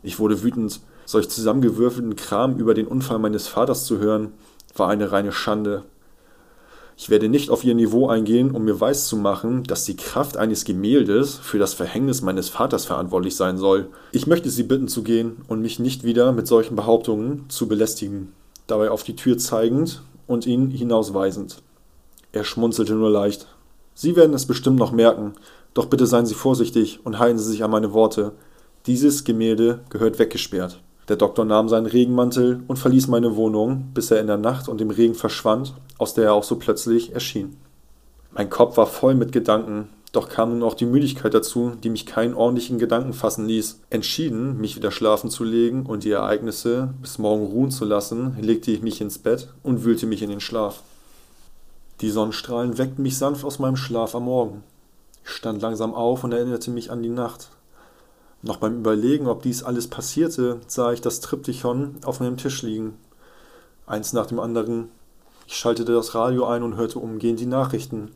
Ich 0.02 0.18
wurde 0.18 0.42
wütend. 0.42 0.80
Solch 1.06 1.28
zusammengewürfelten 1.28 2.16
Kram 2.16 2.56
über 2.58 2.74
den 2.74 2.86
Unfall 2.86 3.18
meines 3.18 3.48
Vaters 3.48 3.84
zu 3.84 3.98
hören, 3.98 4.32
war 4.76 4.88
eine 4.88 5.12
reine 5.12 5.32
Schande. 5.32 5.84
Ich 6.96 7.10
werde 7.10 7.28
nicht 7.28 7.50
auf 7.50 7.64
ihr 7.64 7.74
Niveau 7.74 8.08
eingehen, 8.08 8.52
um 8.52 8.64
mir 8.64 8.80
weiszumachen, 8.80 9.64
dass 9.64 9.84
die 9.84 9.96
Kraft 9.96 10.36
eines 10.36 10.64
Gemäldes 10.64 11.34
für 11.34 11.58
das 11.58 11.74
Verhängnis 11.74 12.22
meines 12.22 12.48
Vaters 12.48 12.84
verantwortlich 12.84 13.34
sein 13.34 13.58
soll. 13.58 13.88
Ich 14.12 14.26
möchte 14.26 14.48
Sie 14.48 14.62
bitten 14.62 14.86
zu 14.86 15.02
gehen 15.02 15.38
und 15.48 15.60
mich 15.60 15.78
nicht 15.78 16.04
wieder 16.04 16.32
mit 16.32 16.46
solchen 16.46 16.76
Behauptungen 16.76 17.46
zu 17.48 17.66
belästigen, 17.66 18.32
dabei 18.66 18.90
auf 18.90 19.02
die 19.02 19.16
Tür 19.16 19.38
zeigend 19.38 20.02
und 20.26 20.46
ihn 20.46 20.70
hinausweisend. 20.70 21.62
Er 22.32 22.44
schmunzelte 22.44 22.94
nur 22.94 23.10
leicht. 23.10 23.46
Sie 23.94 24.16
werden 24.16 24.34
es 24.34 24.46
bestimmt 24.46 24.78
noch 24.78 24.92
merken, 24.92 25.34
doch 25.72 25.86
bitte 25.86 26.06
seien 26.06 26.26
Sie 26.26 26.34
vorsichtig 26.34 27.00
und 27.04 27.18
halten 27.18 27.38
Sie 27.38 27.50
sich 27.50 27.62
an 27.62 27.70
meine 27.70 27.92
Worte. 27.92 28.32
Dieses 28.86 29.24
Gemälde 29.24 29.80
gehört 29.90 30.18
weggesperrt. 30.18 30.80
Der 31.08 31.16
Doktor 31.16 31.44
nahm 31.44 31.68
seinen 31.68 31.86
Regenmantel 31.86 32.62
und 32.66 32.78
verließ 32.78 33.08
meine 33.08 33.36
Wohnung, 33.36 33.90
bis 33.92 34.10
er 34.10 34.20
in 34.20 34.26
der 34.26 34.38
Nacht 34.38 34.68
und 34.68 34.80
im 34.80 34.90
Regen 34.90 35.14
verschwand, 35.14 35.74
aus 35.98 36.14
der 36.14 36.24
er 36.24 36.34
auch 36.34 36.44
so 36.44 36.56
plötzlich 36.56 37.12
erschien. 37.12 37.56
Mein 38.32 38.50
Kopf 38.50 38.76
war 38.76 38.86
voll 38.86 39.14
mit 39.14 39.30
Gedanken, 39.30 39.88
doch 40.14 40.28
kam 40.28 40.50
nun 40.50 40.62
auch 40.62 40.74
die 40.74 40.86
Müdigkeit 40.86 41.34
dazu, 41.34 41.72
die 41.82 41.90
mich 41.90 42.06
keinen 42.06 42.34
ordentlichen 42.34 42.78
Gedanken 42.78 43.12
fassen 43.12 43.46
ließ. 43.46 43.80
Entschieden, 43.90 44.58
mich 44.58 44.76
wieder 44.76 44.92
schlafen 44.92 45.28
zu 45.28 45.42
legen 45.42 45.86
und 45.86 46.04
die 46.04 46.12
Ereignisse 46.12 46.94
bis 47.02 47.18
morgen 47.18 47.46
ruhen 47.46 47.72
zu 47.72 47.84
lassen, 47.84 48.36
legte 48.40 48.70
ich 48.70 48.80
mich 48.80 49.00
ins 49.00 49.18
Bett 49.18 49.48
und 49.64 49.82
wühlte 49.82 50.06
mich 50.06 50.22
in 50.22 50.30
den 50.30 50.40
Schlaf. 50.40 50.82
Die 52.00 52.10
Sonnenstrahlen 52.10 52.78
weckten 52.78 53.02
mich 53.02 53.18
sanft 53.18 53.44
aus 53.44 53.58
meinem 53.58 53.76
Schlaf 53.76 54.14
am 54.14 54.26
Morgen. 54.26 54.62
Ich 55.24 55.30
stand 55.30 55.60
langsam 55.60 55.94
auf 55.94 56.22
und 56.22 56.32
erinnerte 56.32 56.70
mich 56.70 56.92
an 56.92 57.02
die 57.02 57.08
Nacht. 57.08 57.48
Noch 58.42 58.58
beim 58.58 58.78
Überlegen, 58.78 59.26
ob 59.26 59.42
dies 59.42 59.64
alles 59.64 59.88
passierte, 59.88 60.60
sah 60.68 60.92
ich 60.92 61.00
das 61.00 61.18
Triptychon 61.20 61.96
auf 62.04 62.20
meinem 62.20 62.36
Tisch 62.36 62.62
liegen. 62.62 62.94
Eins 63.86 64.12
nach 64.12 64.26
dem 64.26 64.38
anderen. 64.38 64.90
Ich 65.48 65.56
schaltete 65.56 65.92
das 65.92 66.14
Radio 66.14 66.46
ein 66.46 66.62
und 66.62 66.76
hörte 66.76 67.00
umgehend 67.00 67.40
die 67.40 67.46
Nachrichten. 67.46 68.12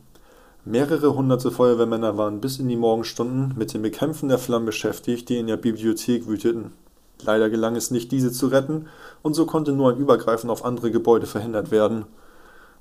Mehrere 0.69 1.15
hunderte 1.15 1.49
Feuerwehrmänner 1.49 2.15
waren 2.15 2.41
bis 2.41 2.59
in 2.59 2.67
die 2.67 2.75
Morgenstunden 2.75 3.55
mit 3.57 3.73
dem 3.73 3.81
Bekämpfen 3.81 4.29
der 4.29 4.37
Flammen 4.37 4.67
beschäftigt, 4.67 5.27
die 5.27 5.39
in 5.39 5.47
der 5.47 5.57
Bibliothek 5.57 6.27
wüteten. 6.27 6.73
Leider 7.23 7.49
gelang 7.49 7.75
es 7.75 7.89
nicht, 7.89 8.11
diese 8.11 8.31
zu 8.31 8.49
retten, 8.49 8.85
und 9.23 9.33
so 9.33 9.47
konnte 9.47 9.71
nur 9.71 9.89
ein 9.89 9.97
Übergreifen 9.97 10.51
auf 10.51 10.63
andere 10.63 10.91
Gebäude 10.91 11.25
verhindert 11.25 11.71
werden. 11.71 12.05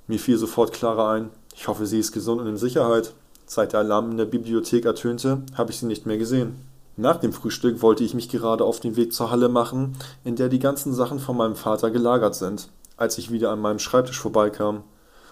Mir 0.06 0.18
fiel 0.18 0.36
sofort 0.36 0.74
Clara 0.74 1.14
ein. 1.14 1.30
Ich 1.56 1.66
hoffe, 1.66 1.86
sie 1.86 1.98
ist 1.98 2.12
gesund 2.12 2.42
und 2.42 2.46
in 2.46 2.58
Sicherheit. 2.58 3.14
Seit 3.46 3.72
der 3.72 3.80
Alarm 3.80 4.10
in 4.10 4.18
der 4.18 4.26
Bibliothek 4.26 4.84
ertönte, 4.84 5.40
habe 5.54 5.70
ich 5.70 5.78
sie 5.78 5.86
nicht 5.86 6.04
mehr 6.04 6.18
gesehen. 6.18 6.56
Nach 6.98 7.16
dem 7.16 7.32
Frühstück 7.32 7.80
wollte 7.80 8.04
ich 8.04 8.12
mich 8.12 8.28
gerade 8.28 8.64
auf 8.64 8.80
den 8.80 8.96
Weg 8.96 9.14
zur 9.14 9.30
Halle 9.30 9.48
machen, 9.48 9.96
in 10.24 10.36
der 10.36 10.50
die 10.50 10.58
ganzen 10.58 10.92
Sachen 10.92 11.20
von 11.20 11.38
meinem 11.38 11.56
Vater 11.56 11.90
gelagert 11.90 12.34
sind, 12.34 12.68
als 12.98 13.16
ich 13.16 13.32
wieder 13.32 13.50
an 13.50 13.62
meinem 13.62 13.78
Schreibtisch 13.78 14.20
vorbeikam. 14.20 14.82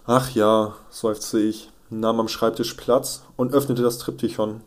Ach 0.06 0.30
ja, 0.30 0.74
seufzte 0.88 1.38
ich, 1.38 1.70
nahm 1.90 2.20
am 2.20 2.28
Schreibtisch 2.28 2.74
Platz 2.74 3.22
und 3.36 3.52
öffnete 3.52 3.82
das 3.82 3.98
Triptychon. 3.98 4.60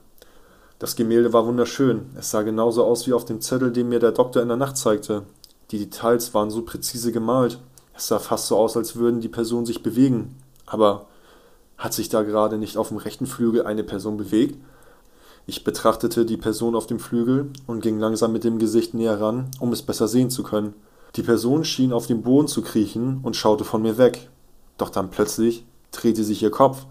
Das 0.79 0.95
Gemälde 0.95 1.33
war 1.33 1.45
wunderschön, 1.45 2.05
es 2.17 2.31
sah 2.31 2.41
genauso 2.41 2.85
aus 2.85 3.05
wie 3.05 3.13
auf 3.13 3.25
dem 3.25 3.41
Zettel, 3.41 3.71
den 3.71 3.89
mir 3.89 3.99
der 3.99 4.13
Doktor 4.13 4.41
in 4.41 4.47
der 4.47 4.57
Nacht 4.57 4.77
zeigte. 4.77 5.23
Die 5.71 5.79
Details 5.79 6.33
waren 6.33 6.49
so 6.49 6.61
präzise 6.61 7.11
gemalt, 7.11 7.59
es 7.95 8.07
sah 8.07 8.19
fast 8.19 8.47
so 8.47 8.57
aus, 8.57 8.77
als 8.77 8.95
würden 8.95 9.19
die 9.19 9.27
Personen 9.27 9.65
sich 9.65 9.83
bewegen. 9.83 10.37
Aber 10.65 11.07
hat 11.77 11.93
sich 11.93 12.09
da 12.09 12.23
gerade 12.23 12.57
nicht 12.57 12.77
auf 12.77 12.89
dem 12.89 12.97
rechten 12.97 13.25
Flügel 13.25 13.65
eine 13.65 13.83
Person 13.83 14.17
bewegt? 14.17 14.57
Ich 15.47 15.63
betrachtete 15.63 16.25
die 16.25 16.37
Person 16.37 16.75
auf 16.75 16.87
dem 16.87 16.99
Flügel 16.99 17.49
und 17.65 17.81
ging 17.81 17.99
langsam 17.99 18.31
mit 18.31 18.43
dem 18.43 18.59
Gesicht 18.59 18.93
näher 18.93 19.19
ran, 19.19 19.49
um 19.59 19.73
es 19.73 19.81
besser 19.81 20.07
sehen 20.07 20.29
zu 20.29 20.43
können. 20.43 20.73
Die 21.15 21.23
Person 21.23 21.65
schien 21.65 21.91
auf 21.91 22.05
dem 22.05 22.21
Boden 22.21 22.47
zu 22.47 22.61
kriechen 22.61 23.19
und 23.23 23.35
schaute 23.35 23.63
von 23.63 23.81
mir 23.81 23.97
weg. 23.97 24.29
Doch 24.77 24.89
dann 24.89 25.09
plötzlich 25.09 25.65
drehte 25.91 26.23
sich 26.23 26.43
ihr 26.43 26.51
Kopf. 26.51 26.85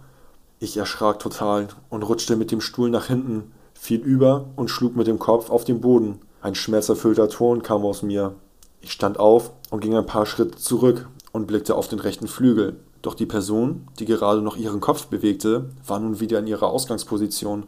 Ich 0.60 0.76
erschrak 0.76 1.20
total 1.20 1.68
und 1.88 2.02
rutschte 2.02 2.34
mit 2.34 2.50
dem 2.50 2.60
Stuhl 2.60 2.90
nach 2.90 3.06
hinten, 3.06 3.52
fiel 3.74 4.00
über 4.00 4.46
und 4.56 4.68
schlug 4.68 4.96
mit 4.96 5.06
dem 5.06 5.20
Kopf 5.20 5.50
auf 5.50 5.64
den 5.64 5.80
Boden. 5.80 6.18
Ein 6.42 6.56
schmerzerfüllter 6.56 7.28
Ton 7.28 7.62
kam 7.62 7.84
aus 7.84 8.02
mir. 8.02 8.34
Ich 8.80 8.90
stand 8.90 9.20
auf 9.20 9.52
und 9.70 9.80
ging 9.80 9.96
ein 9.96 10.06
paar 10.06 10.26
Schritte 10.26 10.58
zurück 10.58 11.08
und 11.30 11.46
blickte 11.46 11.76
auf 11.76 11.86
den 11.86 12.00
rechten 12.00 12.26
Flügel. 12.26 12.76
Doch 13.02 13.14
die 13.14 13.26
Person, 13.26 13.86
die 14.00 14.04
gerade 14.04 14.42
noch 14.42 14.56
ihren 14.56 14.80
Kopf 14.80 15.06
bewegte, 15.06 15.70
war 15.86 16.00
nun 16.00 16.18
wieder 16.18 16.40
in 16.40 16.48
ihrer 16.48 16.66
Ausgangsposition. 16.66 17.66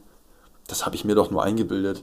Das 0.66 0.85
habe 0.85 0.97
ich 0.97 1.04
mir 1.04 1.14
doch 1.14 1.30
nur 1.30 1.44
eingebildet. 1.44 2.02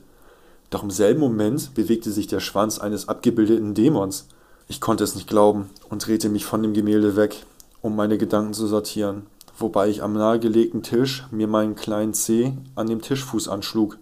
Doch 0.70 0.84
im 0.84 0.92
selben 0.92 1.20
Moment 1.20 1.74
bewegte 1.74 2.12
sich 2.12 2.28
der 2.28 2.40
Schwanz 2.40 2.80
eines 2.80 3.10
abgebildeten 3.10 3.74
Dämons. 3.74 4.28
Ich 4.70 4.80
konnte 4.80 5.04
es 5.04 5.16
nicht 5.16 5.28
glauben 5.28 5.70
und 5.90 6.06
drehte 6.06 6.30
mich 6.30 6.46
von 6.46 6.64
dem 6.64 6.74
Gemälde 6.74 7.18
weg, 7.18 7.46
um 7.82 7.96
meine 7.96 8.18
Gedanken 8.18 8.54
zu 8.54 8.68
sortieren, 8.68 9.26
wobei 9.58 9.90
ich 9.90 10.04
am 10.04 10.14
nahegelegten 10.14 10.84
Tisch 10.84 11.26
mir 11.32 11.48
meinen 11.48 11.76
kleinen 11.76 12.14
Zeh 12.14 12.54
an 12.76 12.88
dem 12.88 13.02
Tischfuß 13.02 13.48
anschlug. 13.48 13.98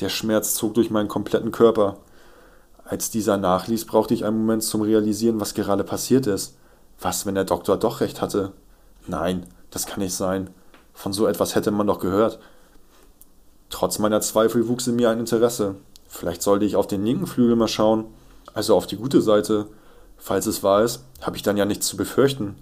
Der 0.00 0.10
Schmerz 0.10 0.54
zog 0.54 0.74
durch 0.74 0.90
meinen 0.90 1.08
kompletten 1.08 1.50
Körper. 1.50 1.96
Als 2.84 3.10
dieser 3.10 3.36
nachließ, 3.36 3.86
brauchte 3.86 4.14
ich 4.14 4.24
einen 4.24 4.38
Moment 4.38 4.62
zum 4.62 4.82
Realisieren, 4.82 5.40
was 5.40 5.54
gerade 5.54 5.84
passiert 5.84 6.26
ist. 6.26 6.56
Was, 7.00 7.26
wenn 7.26 7.34
der 7.34 7.44
Doktor 7.44 7.76
doch 7.76 8.00
recht 8.00 8.20
hatte? 8.20 8.52
Nein, 9.06 9.46
das 9.70 9.86
kann 9.86 10.00
nicht 10.00 10.14
sein. 10.14 10.50
Von 10.92 11.12
so 11.12 11.26
etwas 11.26 11.54
hätte 11.54 11.70
man 11.70 11.86
doch 11.86 11.98
gehört. 11.98 12.38
Trotz 13.70 13.98
meiner 13.98 14.20
Zweifel 14.20 14.68
wuchs 14.68 14.86
in 14.86 14.96
mir 14.96 15.10
ein 15.10 15.20
Interesse. 15.20 15.76
Vielleicht 16.08 16.42
sollte 16.42 16.64
ich 16.64 16.76
auf 16.76 16.86
den 16.86 17.04
linken 17.04 17.26
Flügel 17.26 17.56
mal 17.56 17.68
schauen, 17.68 18.04
also 18.54 18.76
auf 18.76 18.86
die 18.86 18.96
gute 18.96 19.20
Seite. 19.20 19.66
Falls 20.16 20.46
es 20.46 20.62
wahr 20.62 20.82
ist, 20.82 21.04
habe 21.20 21.36
ich 21.36 21.42
dann 21.42 21.56
ja 21.56 21.64
nichts 21.64 21.86
zu 21.86 21.96
befürchten. 21.96 22.56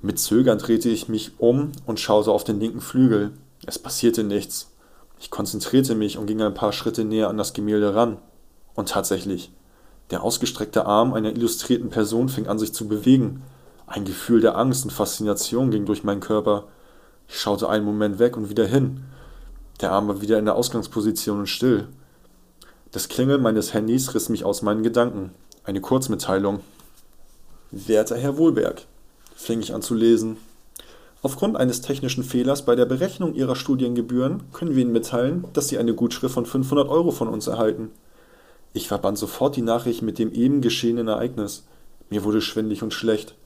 Mit 0.00 0.20
Zögern 0.20 0.58
drehte 0.58 0.88
ich 0.88 1.08
mich 1.08 1.32
um 1.38 1.72
und 1.86 1.98
schaute 1.98 2.30
auf 2.30 2.44
den 2.44 2.60
linken 2.60 2.80
Flügel. 2.80 3.32
Es 3.66 3.78
passierte 3.78 4.22
nichts. 4.22 4.70
Ich 5.18 5.30
konzentrierte 5.30 5.96
mich 5.96 6.18
und 6.18 6.26
ging 6.26 6.40
ein 6.40 6.54
paar 6.54 6.72
Schritte 6.72 7.04
näher 7.04 7.28
an 7.28 7.36
das 7.36 7.52
Gemälde 7.52 7.94
ran. 7.94 8.18
Und 8.74 8.90
tatsächlich, 8.90 9.50
der 10.10 10.22
ausgestreckte 10.22 10.86
Arm 10.86 11.12
einer 11.12 11.32
illustrierten 11.32 11.90
Person 11.90 12.28
fing 12.28 12.46
an 12.46 12.60
sich 12.60 12.72
zu 12.72 12.86
bewegen. 12.86 13.42
Ein 13.86 14.04
Gefühl 14.04 14.40
der 14.40 14.56
Angst 14.56 14.84
und 14.84 14.92
Faszination 14.92 15.72
ging 15.72 15.84
durch 15.84 16.04
meinen 16.04 16.20
Körper. 16.20 16.64
Ich 17.26 17.40
schaute 17.40 17.68
einen 17.68 17.84
Moment 17.84 18.20
weg 18.20 18.36
und 18.36 18.50
wieder 18.50 18.66
hin. 18.66 19.02
Der 19.80 19.90
Arm 19.90 20.06
war 20.06 20.20
wieder 20.20 20.38
in 20.38 20.44
der 20.44 20.54
Ausgangsposition 20.54 21.40
und 21.40 21.46
still. 21.48 21.88
Das 22.92 23.08
Klingeln 23.08 23.42
meines 23.42 23.74
Handys 23.74 24.14
riss 24.14 24.28
mich 24.28 24.44
aus 24.44 24.62
meinen 24.62 24.84
Gedanken. 24.84 25.32
Eine 25.64 25.80
Kurzmitteilung. 25.80 26.60
Werter 27.70 28.16
Herr 28.16 28.38
Wohlberg, 28.38 28.86
fing 29.38 29.60
ich 29.60 29.72
an 29.72 29.82
zu 29.82 29.94
lesen. 29.94 30.36
Aufgrund 31.22 31.56
eines 31.56 31.80
technischen 31.80 32.24
Fehlers 32.24 32.64
bei 32.64 32.74
der 32.74 32.86
Berechnung 32.86 33.34
Ihrer 33.34 33.54
Studiengebühren 33.54 34.42
können 34.52 34.74
wir 34.74 34.82
Ihnen 34.82 34.92
mitteilen, 34.92 35.44
dass 35.52 35.68
Sie 35.68 35.78
eine 35.78 35.94
Gutschrift 35.94 36.34
von 36.34 36.44
500 36.44 36.88
Euro 36.88 37.12
von 37.12 37.28
uns 37.28 37.46
erhalten. 37.46 37.90
Ich 38.72 38.88
verband 38.88 39.16
sofort 39.16 39.56
die 39.56 39.62
Nachricht 39.62 40.02
mit 40.02 40.18
dem 40.18 40.32
eben 40.32 40.60
geschehenen 40.60 41.08
Ereignis. 41.08 41.64
Mir 42.10 42.24
wurde 42.24 42.40
schwindlig 42.40 42.82
und 42.82 42.92
schlecht. 42.92 43.36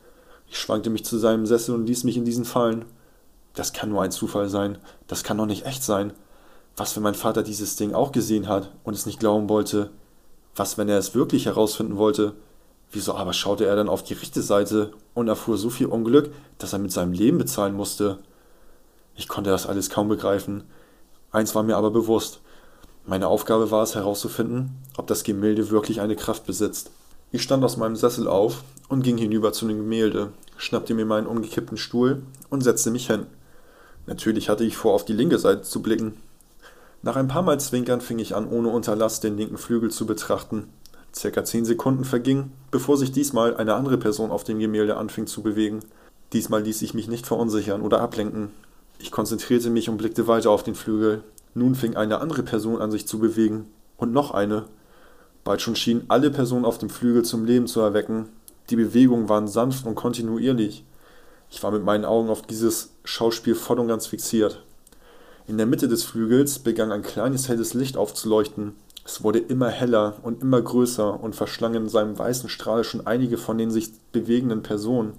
Ich 0.51 0.59
schwankte 0.59 0.91
mich 0.91 1.05
zu 1.05 1.19
seinem 1.19 1.47
Sessel 1.47 1.75
und 1.75 1.87
ließ 1.87 2.05
mich 2.05 2.17
in 2.17 2.25
diesen 2.25 2.47
fallen. 2.47 2.87
Das 3.55 3.73
kann 3.73 3.91
nur 3.91 4.03
ein 4.03 4.13
Zufall 4.13 4.49
sein. 4.49 4.79
Das 5.07 5.25
kann 5.25 5.39
doch 5.39 5.47
nicht 5.47 5.67
echt 5.67 5.85
sein. 5.85 6.15
Was, 6.77 6.97
wenn 6.97 7.03
mein 7.03 7.15
Vater 7.15 7.43
dieses 7.43 7.77
Ding 7.77 7.93
auch 7.93 8.13
gesehen 8.13 8.49
hat 8.49 8.73
und 8.83 8.95
es 8.95 9.07
nicht 9.07 9.21
glauben 9.21 9.49
wollte? 9.49 9.91
Was, 10.57 10.79
wenn 10.79 10.89
er 10.89 10.99
es 10.99 11.15
wirklich 11.15 11.47
herausfinden 11.47 11.99
wollte? 11.99 12.33
Wieso 12.93 13.15
aber 13.15 13.33
schaute 13.33 13.65
er 13.65 13.75
dann 13.75 13.89
auf 13.89 14.03
die 14.03 14.13
rechte 14.13 14.43
Seite 14.43 14.93
und 15.15 15.27
erfuhr 15.27 15.57
so 15.57 15.71
viel 15.71 15.87
Unglück, 15.87 16.31
dass 16.59 16.75
er 16.75 16.79
mit 16.79 16.93
seinem 16.93 17.13
Leben 17.13 17.39
bezahlen 17.39 17.75
musste? 17.75 18.19
Ich 19.17 19.29
konnte 19.29 19.51
das 19.51 19.67
alles 19.67 19.89
kaum 19.89 20.09
begreifen. 20.09 20.65
Eins 21.31 21.55
war 21.55 21.63
mir 21.63 21.79
aber 21.79 21.91
bewusst. 21.91 22.41
Meine 23.07 23.29
Aufgabe 23.29 23.71
war 23.71 23.83
es 23.83 23.95
herauszufinden, 23.95 24.77
ob 24.99 25.07
das 25.07 25.25
Gemälde 25.25 25.71
wirklich 25.71 26.03
eine 26.03 26.17
Kraft 26.17 26.47
besitzt. 26.47 26.91
Ich 27.31 27.43
stand 27.43 27.65
aus 27.65 27.79
meinem 27.79 27.97
Sessel 27.97 28.29
auf 28.29 28.63
und 28.89 29.03
ging 29.03 29.17
hinüber 29.17 29.55
zu 29.55 29.67
dem 29.67 29.79
Gemälde, 29.79 30.33
schnappte 30.59 30.93
mir 30.93 31.07
meinen 31.07 31.27
umgekippten 31.27 31.79
Stuhl 31.79 32.23
und 32.51 32.61
setzte 32.61 32.91
mich 32.91 33.07
hin. 33.07 33.27
Natürlich 34.07 34.51
hatte 34.51 34.65
ich 34.65 34.77
vor, 34.77 34.93
auf 34.93 35.07
die 35.07 35.15
linke 35.15 35.39
Seite 35.39 35.63
zu 35.63 35.81
blicken. 35.81 36.19
Nach 37.01 37.17
ein 37.17 37.29
paar 37.29 37.43
Mal 37.43 37.59
Zwinkern 37.59 38.03
fing 38.03 38.19
ich 38.19 38.37
an, 38.37 38.47
ohne 38.47 38.69
Unterlass 38.69 39.21
den 39.21 39.39
linken 39.39 39.57
Flügel 39.57 39.91
zu 39.91 40.05
betrachten. 40.05 40.69
Circa 41.15 41.45
zehn 41.45 41.65
Sekunden 41.65 42.05
vergingen, 42.05 42.53
bevor 42.71 42.97
sich 42.97 43.13
diesmal 43.13 43.57
eine 43.57 43.75
andere 43.75 43.99
Person 43.99 44.31
auf 44.31 44.45
dem 44.45 44.59
Gemälde 44.59 44.97
anfing 44.97 45.27
zu 45.27 45.43
bewegen. 45.43 45.81
Diesmal 46.33 46.63
ließ 46.63 46.83
ich 46.83 46.95
mich 46.95 47.09
nicht 47.09 47.27
verunsichern 47.27 47.83
oder 47.83 48.01
ablenken. 48.01 48.51
Ich 48.99 49.11
konzentrierte 49.11 49.69
mich 49.69 49.89
und 49.89 49.99
blickte 49.99 50.27
weiter 50.27 50.51
auf 50.51 50.63
den 50.63 50.75
Flügel. 50.75 51.23
Nun 51.55 51.75
fing 51.75 51.97
eine 51.97 52.21
andere 52.21 52.43
Person 52.43 52.81
an 52.81 52.91
sich 52.91 53.07
zu 53.07 53.19
bewegen. 53.19 53.67
Und 53.97 54.13
noch 54.13 54.31
eine. 54.31 54.65
Bald 55.45 55.61
schon 55.61 55.77
schienen 55.77 56.05
alle 56.09 56.31
Personen 56.31 56.65
auf 56.65 56.79
dem 56.79 56.89
Flügel 56.89 57.25
zum 57.25 57.45
Leben 57.45 57.67
zu 57.67 57.81
erwecken. 57.81 58.29
Die 58.71 58.77
Bewegungen 58.77 59.29
waren 59.29 59.49
sanft 59.49 59.87
und 59.87 59.97
kontinuierlich. 59.97 60.85
Ich 61.51 61.63
war 61.63 61.71
mit 61.71 61.85
meinen 61.85 62.07
Augen 62.07 62.31
auf 62.31 62.43
dieses 62.43 62.95
Schauspiel 63.05 63.55
voll 63.55 63.79
und 63.79 63.89
ganz 63.89 64.07
fixiert. 64.07 64.65
In 65.47 65.59
der 65.59 65.67
Mitte 65.67 65.89
des 65.89 66.05
Flügels 66.05 66.61
begann 66.61 66.93
ein 66.93 67.03
kleines 67.03 67.49
helles 67.49 67.75
Licht 67.75 67.97
aufzuleuchten. 67.97 68.75
Es 69.05 69.23
wurde 69.25 69.41
immer 69.41 69.69
heller 69.69 70.15
und 70.23 70.43
immer 70.43 70.63
größer 70.63 71.21
und 71.21 71.35
verschlang 71.35 71.75
in 71.75 71.89
seinem 71.89 72.19
weißen 72.19 72.49
Strahl 72.49 72.85
schon 72.85 73.07
einige 73.07 73.37
von 73.37 73.59
den 73.59 73.71
sich 73.71 73.93
bewegenden 74.13 74.63
Personen. 74.63 75.15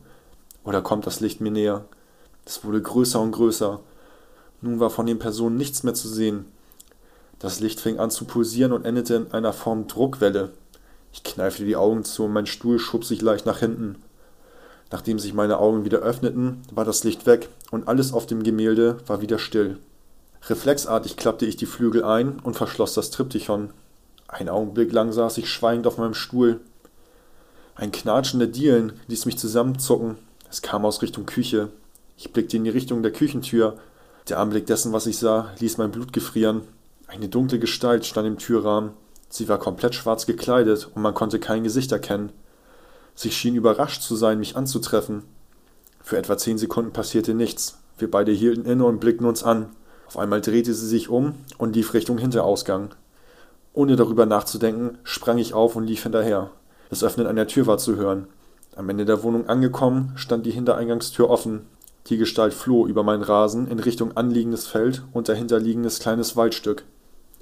Oder 0.64 0.82
kommt 0.82 1.06
das 1.06 1.20
Licht 1.20 1.42
mir 1.42 1.52
näher? 1.52 1.86
Es 2.46 2.64
wurde 2.64 2.82
größer 2.82 3.20
und 3.20 3.32
größer. 3.32 3.82
Nun 4.62 4.80
war 4.80 4.90
von 4.90 5.06
den 5.06 5.20
Personen 5.20 5.58
nichts 5.58 5.84
mehr 5.84 5.94
zu 5.94 6.08
sehen. 6.08 6.46
Das 7.40 7.60
Licht 7.60 7.82
fing 7.82 8.00
an 8.00 8.10
zu 8.10 8.24
pulsieren 8.24 8.72
und 8.72 8.86
endete 8.86 9.16
in 9.16 9.32
einer 9.34 9.52
Form 9.52 9.88
Druckwelle. 9.88 10.52
Ich 11.12 11.24
kneifte 11.24 11.66
die 11.66 11.76
Augen 11.76 12.06
zu 12.06 12.24
und 12.24 12.32
mein 12.32 12.46
Stuhl 12.46 12.80
schob 12.80 13.04
sich 13.04 13.22
leicht 13.22 13.46
nach 13.46 13.60
hinten. 13.60 13.98
Nachdem 14.92 15.20
sich 15.20 15.34
meine 15.34 15.58
Augen 15.58 15.84
wieder 15.84 16.00
öffneten, 16.00 16.62
war 16.72 16.86
das 16.86 17.04
Licht 17.04 17.26
weg 17.26 17.50
und 17.72 17.88
alles 17.88 18.14
auf 18.14 18.26
dem 18.28 18.44
Gemälde 18.44 18.98
war 19.08 19.22
wieder 19.22 19.40
still. 19.40 19.78
Reflexartig 20.50 21.16
klappte 21.16 21.46
ich 21.46 21.56
die 21.56 21.66
Flügel 21.66 22.04
ein 22.04 22.40
und 22.40 22.56
verschloss 22.56 22.94
das 22.94 23.12
Triptychon. 23.12 23.70
Einen 24.28 24.50
Augenblick 24.50 24.92
lang 24.92 25.14
saß 25.14 25.38
ich 25.38 25.50
schweigend 25.50 25.88
auf 25.88 25.98
meinem 25.98 26.14
Stuhl. 26.14 26.60
Ein 27.76 27.92
Knatschen 27.92 28.40
der 28.40 28.50
Dielen 28.50 28.94
ließ 29.08 29.26
mich 29.26 29.38
zusammenzucken. 29.38 30.18
Es 30.50 30.62
kam 30.62 30.86
aus 30.86 31.02
Richtung 31.02 31.26
Küche. 31.26 31.70
Ich 32.18 32.34
blickte 32.34 32.58
in 32.58 32.66
die 32.66 32.70
Richtung 32.70 33.04
der 33.04 33.14
Küchentür. 33.14 33.78
Der 34.28 34.40
Anblick 34.40 34.66
dessen, 34.66 34.92
was 34.92 35.08
ich 35.08 35.18
sah, 35.18 35.52
ließ 35.60 35.78
mein 35.78 35.92
Blut 35.92 36.14
gefrieren. 36.14 36.62
Eine 37.08 37.30
dunkle 37.30 37.60
Gestalt 37.60 38.06
stand 38.06 38.28
im 38.28 38.38
Türrahmen. 38.38 38.92
Sie 39.30 39.48
war 39.48 39.60
komplett 39.60 39.96
schwarz 39.96 40.26
gekleidet 40.26 40.90
und 40.94 41.02
man 41.02 41.14
konnte 41.14 41.40
kein 41.40 41.64
Gesicht 41.64 41.92
erkennen. 41.92 42.32
Sie 43.16 43.32
schien 43.32 43.56
überrascht 43.56 44.02
zu 44.02 44.16
sein, 44.16 44.40
mich 44.40 44.58
anzutreffen. 44.58 45.24
Für 46.02 46.18
etwa 46.18 46.38
zehn 46.38 46.58
Sekunden 46.58 46.92
passierte 46.92 47.34
nichts. 47.34 47.80
Wir 47.98 48.12
beide 48.12 48.32
hielten 48.32 48.66
inne 48.66 48.86
und 48.86 49.00
blickten 49.00 49.26
uns 49.26 49.44
an. 49.44 49.70
Auf 50.08 50.18
einmal 50.18 50.42
drehte 50.42 50.74
sie 50.74 50.88
sich 50.88 51.10
um 51.10 51.36
und 51.58 51.76
lief 51.76 51.94
Richtung 51.94 52.18
Hinterausgang. 52.18 52.94
Ohne 53.74 53.96
darüber 53.96 54.26
nachzudenken, 54.26 54.98
sprang 55.04 55.38
ich 55.38 55.54
auf 55.54 55.76
und 55.76 55.86
lief 55.86 56.04
hinterher. 56.04 56.52
Das 56.90 57.04
Öffnen 57.04 57.26
einer 57.26 57.48
Tür 57.48 57.66
war 57.66 57.78
zu 57.78 57.96
hören. 57.96 58.28
Am 58.76 58.90
Ende 58.90 59.06
der 59.06 59.24
Wohnung 59.24 59.48
angekommen, 59.50 60.14
stand 60.16 60.46
die 60.46 60.52
Hintereingangstür 60.52 61.30
offen. 61.30 61.68
Die 62.08 62.18
Gestalt 62.18 62.54
floh 62.54 62.86
über 62.86 63.04
meinen 63.04 63.24
Rasen 63.24 63.68
in 63.68 63.80
Richtung 63.80 64.16
anliegendes 64.18 64.68
Feld 64.68 65.04
und 65.14 65.30
dahinterliegendes 65.30 66.00
kleines 66.00 66.36
Waldstück. 66.36 66.84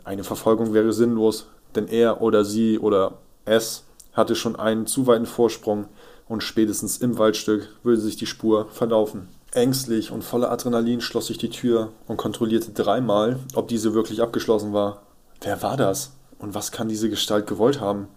Eine 0.04 0.24
Verfolgung 0.24 0.74
wäre 0.74 0.94
sinnlos, 0.94 1.48
denn 1.76 1.88
er 1.88 2.22
oder 2.22 2.46
sie 2.46 2.80
oder 2.80 3.18
es 3.46 3.84
hatte 4.14 4.36
schon 4.36 4.56
einen 4.56 4.88
zu 4.88 5.08
weiten 5.08 5.26
Vorsprung 5.26 5.86
und 6.28 6.44
spätestens 6.44 6.98
im 6.98 7.18
Waldstück 7.18 7.70
würde 7.84 8.00
sich 8.00 8.18
die 8.18 8.26
Spur 8.26 8.68
verlaufen. 8.72 9.28
Ängstlich 9.54 10.12
und 10.12 10.24
voller 10.24 10.50
Adrenalin 10.50 11.02
schloss 11.02 11.30
ich 11.30 11.38
die 11.38 11.50
Tür 11.50 11.92
und 12.08 12.16
kontrollierte 12.16 12.72
dreimal, 12.72 13.38
ob 13.54 13.68
diese 13.68 13.94
wirklich 13.94 14.22
abgeschlossen 14.22 14.72
war. 14.72 15.02
Wer 15.42 15.62
war 15.62 15.76
das? 15.76 16.14
Und 16.40 16.56
was 16.56 16.72
kann 16.72 16.88
diese 16.88 17.10
Gestalt 17.10 17.48
gewollt 17.48 17.82
haben? 17.82 18.08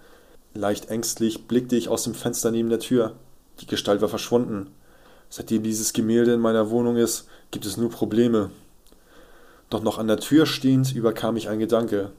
Leicht 0.55 0.91
ängstlich 0.91 1.49
blickte 1.49 1.75
ich 1.75 1.89
aus 1.89 2.05
dem 2.05 2.15
Fenster 2.15 2.53
neben 2.53 2.69
der 2.69 2.79
Tür. 2.79 3.15
Die 3.61 3.67
Gestalt 3.67 4.01
war 4.01 4.09
verschwunden. 4.09 4.71
Seitdem 5.29 5.65
dieses 5.65 5.93
Gemälde 5.93 6.35
in 6.35 6.41
meiner 6.41 6.71
Wohnung 6.71 6.97
ist, 6.97 7.27
gibt 7.51 7.67
es 7.67 7.77
nur 7.77 7.91
Probleme. 7.91 8.51
Doch 9.71 9.83
noch 9.83 9.99
an 9.99 10.07
der 10.07 10.19
Tür 10.19 10.47
stehend 10.47 10.95
überkam 10.95 11.35
mich 11.35 11.49
ein 11.49 11.59
Gedanke. 11.59 12.13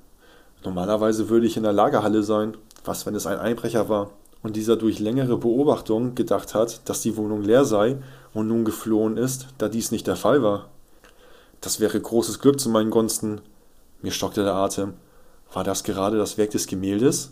Normalerweise 0.66 1.30
würde 1.30 1.48
ich 1.48 1.56
in 1.56 1.63
der 1.63 1.72
Lagerhalle 1.72 2.22
sein. 2.22 2.58
Was, 2.84 3.06
wenn 3.06 3.16
es 3.16 3.28
ein 3.28 3.39
Einbrecher 3.39 3.88
war 3.88 4.10
und 4.44 4.58
dieser 4.58 4.76
durch 4.76 5.00
längere 5.00 5.38
Beobachtung 5.38 6.16
gedacht 6.16 6.54
hat, 6.54 6.82
dass 6.89 7.02
die 7.02 7.16
Wohnung 7.16 7.44
leer 7.44 7.63
sei 7.63 7.96
und 8.36 8.48
nun 8.48 8.65
geflohen 8.65 9.17
ist, 9.17 9.48
da 9.58 9.67
dies 9.67 9.89
nicht 9.89 10.06
der 10.06 10.15
Fall 10.15 10.43
war? 10.43 10.69
Das 11.62 11.80
wäre 11.80 12.00
großes 12.00 12.39
Glück 12.39 12.60
zu 12.60 12.69
meinen 12.69 12.91
Gunsten. 12.91 13.41
Mir 14.04 14.12
stockte 14.12 14.43
der 14.43 14.54
Atem. 14.54 14.93
War 15.52 15.63
das 15.63 15.84
gerade 15.84 16.17
das 16.17 16.38
Werk 16.38 16.52
des 16.52 16.67
Gemäldes? 16.67 17.32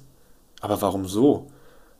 Aber 0.61 0.81
warum 0.81 1.05
so? 1.05 1.47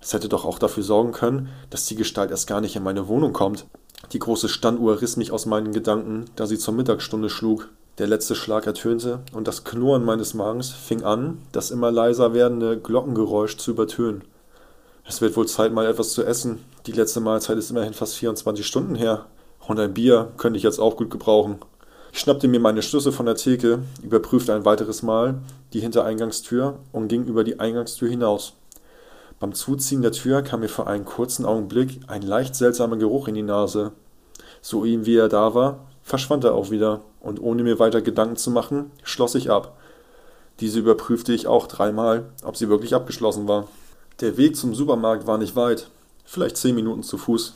Es 0.02 0.14
hätte 0.14 0.30
doch 0.30 0.46
auch 0.46 0.58
dafür 0.58 0.84
sorgen 0.84 1.12
können, 1.12 1.50
dass 1.70 1.86
die 1.86 1.96
Gestalt 1.96 2.32
erst 2.32 2.48
gar 2.48 2.62
nicht 2.62 2.76
in 2.76 2.84
meine 2.84 3.08
Wohnung 3.08 3.34
kommt. 3.34 3.66
Die 4.14 4.20
große 4.20 4.50
Standuhr 4.50 5.02
riss 5.02 5.18
mich 5.18 5.32
aus 5.32 5.46
meinen 5.46 5.74
Gedanken, 5.74 6.26
da 6.36 6.46
sie 6.46 6.58
zur 6.58 6.74
Mittagsstunde 6.74 7.30
schlug. 7.30 7.70
Der 8.00 8.08
letzte 8.08 8.36
Schlag 8.36 8.66
ertönte, 8.66 9.20
und 9.34 9.48
das 9.48 9.64
Knurren 9.64 10.04
meines 10.04 10.34
Magens 10.34 10.70
fing 10.72 11.04
an, 11.04 11.40
das 11.52 11.72
immer 11.72 11.92
leiser 11.92 12.34
werdende 12.34 12.80
Glockengeräusch 12.80 13.58
zu 13.58 13.72
übertönen. 13.72 14.24
Es 15.06 15.22
wird 15.22 15.36
wohl 15.36 15.48
Zeit, 15.48 15.74
mal 15.74 15.86
etwas 15.86 16.14
zu 16.14 16.24
essen. 16.24 16.60
Die 16.86 16.92
letzte 16.92 17.22
Mahlzeit 17.22 17.58
ist 17.58 17.72
immerhin 17.72 17.94
fast 17.94 18.16
24 18.16 18.68
Stunden 18.68 18.96
her. 18.96 19.28
Und 19.66 19.80
ein 19.80 19.94
Bier 19.94 20.34
könnte 20.36 20.58
ich 20.58 20.64
jetzt 20.64 20.80
auch 20.80 20.98
gut 20.98 21.10
gebrauchen. 21.10 21.60
Ich 22.12 22.20
schnappte 22.20 22.50
mir 22.50 22.60
meine 22.60 22.82
Schlüssel 22.82 23.14
von 23.14 23.26
der 23.26 23.36
Theke, 23.36 23.80
überprüfte 24.02 24.54
ein 24.54 24.66
weiteres 24.66 25.02
Mal 25.02 25.36
die 25.72 25.80
Hintereingangstür 25.80 26.78
und 26.92 27.08
ging 27.08 27.24
über 27.24 27.46
die 27.46 27.60
Eingangstür 27.60 28.10
hinaus. 28.10 28.54
Beim 29.40 29.54
Zuziehen 29.54 30.02
der 30.02 30.12
Tür 30.12 30.42
kam 30.42 30.60
mir 30.60 30.68
für 30.68 30.86
einen 30.86 31.06
kurzen 31.06 31.46
Augenblick 31.46 32.02
ein 32.08 32.22
leicht 32.22 32.54
seltsamer 32.54 32.98
Geruch 32.98 33.30
in 33.30 33.36
die 33.36 33.44
Nase. 33.44 33.94
So 34.62 34.84
ihm 34.84 35.06
wie 35.06 35.16
er 35.16 35.30
da 35.30 35.56
war, 35.56 35.88
verschwand 36.02 36.44
er 36.44 36.54
auch 36.54 36.70
wieder, 36.70 37.00
und 37.22 37.42
ohne 37.42 37.64
mir 37.64 37.80
weiter 37.80 38.02
Gedanken 38.02 38.36
zu 38.36 38.52
machen, 38.52 38.92
schloss 39.04 39.36
ich 39.36 39.50
ab. 39.50 39.78
Diese 40.60 40.80
überprüfte 40.80 41.32
ich 41.32 41.48
auch 41.48 41.68
dreimal, 41.68 42.26
ob 42.44 42.58
sie 42.58 42.68
wirklich 42.68 42.94
abgeschlossen 42.94 43.48
war. 43.48 43.68
Der 44.20 44.36
Weg 44.38 44.58
zum 44.58 44.76
Supermarkt 44.76 45.26
war 45.26 45.38
nicht 45.38 45.56
weit, 45.56 45.88
vielleicht 46.24 46.58
zehn 46.58 46.76
Minuten 46.76 47.04
zu 47.04 47.18
Fuß. 47.18 47.54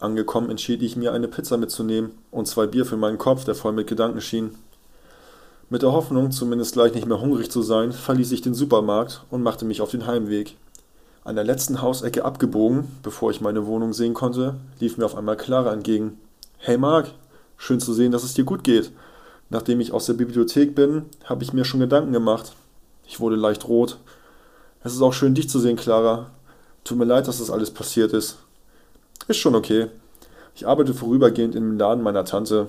Angekommen 0.00 0.50
entschied 0.50 0.82
ich 0.82 0.96
mir, 0.96 1.12
eine 1.12 1.28
Pizza 1.28 1.56
mitzunehmen 1.56 2.12
und 2.30 2.46
zwei 2.46 2.66
Bier 2.66 2.84
für 2.84 2.96
meinen 2.96 3.18
Kopf, 3.18 3.44
der 3.44 3.54
voll 3.54 3.72
mit 3.72 3.88
Gedanken 3.88 4.20
schien. 4.20 4.54
Mit 5.70 5.82
der 5.82 5.92
Hoffnung, 5.92 6.30
zumindest 6.30 6.74
gleich 6.74 6.94
nicht 6.94 7.06
mehr 7.06 7.20
hungrig 7.20 7.50
zu 7.50 7.62
sein, 7.62 7.92
verließ 7.92 8.32
ich 8.32 8.40
den 8.40 8.54
Supermarkt 8.54 9.24
und 9.30 9.42
machte 9.42 9.64
mich 9.64 9.80
auf 9.80 9.90
den 9.90 10.06
Heimweg. 10.06 10.56
An 11.24 11.34
der 11.34 11.44
letzten 11.44 11.82
Hausecke 11.82 12.24
abgebogen, 12.24 12.88
bevor 13.02 13.30
ich 13.30 13.42
meine 13.42 13.66
Wohnung 13.66 13.92
sehen 13.92 14.14
konnte, 14.14 14.54
lief 14.80 14.96
mir 14.96 15.04
auf 15.04 15.14
einmal 15.14 15.36
Clara 15.36 15.72
entgegen. 15.72 16.18
Hey 16.56 16.78
Marc, 16.78 17.10
schön 17.58 17.80
zu 17.80 17.92
sehen, 17.92 18.12
dass 18.12 18.22
es 18.22 18.34
dir 18.34 18.44
gut 18.44 18.64
geht. 18.64 18.92
Nachdem 19.50 19.80
ich 19.80 19.92
aus 19.92 20.06
der 20.06 20.14
Bibliothek 20.14 20.74
bin, 20.74 21.06
habe 21.24 21.42
ich 21.42 21.52
mir 21.52 21.64
schon 21.64 21.80
Gedanken 21.80 22.12
gemacht. 22.12 22.54
Ich 23.06 23.20
wurde 23.20 23.36
leicht 23.36 23.68
rot. 23.68 23.98
Es 24.82 24.94
ist 24.94 25.02
auch 25.02 25.12
schön, 25.12 25.34
dich 25.34 25.50
zu 25.50 25.58
sehen, 25.58 25.76
Clara. 25.76 26.30
Tut 26.88 26.96
mir 26.96 27.04
leid, 27.04 27.28
dass 27.28 27.36
das 27.36 27.50
alles 27.50 27.70
passiert 27.70 28.14
ist. 28.14 28.38
Ist 29.26 29.36
schon 29.36 29.54
okay. 29.54 29.88
Ich 30.54 30.66
arbeite 30.66 30.94
vorübergehend 30.94 31.54
im 31.54 31.76
Laden 31.76 32.02
meiner 32.02 32.24
Tante. 32.24 32.68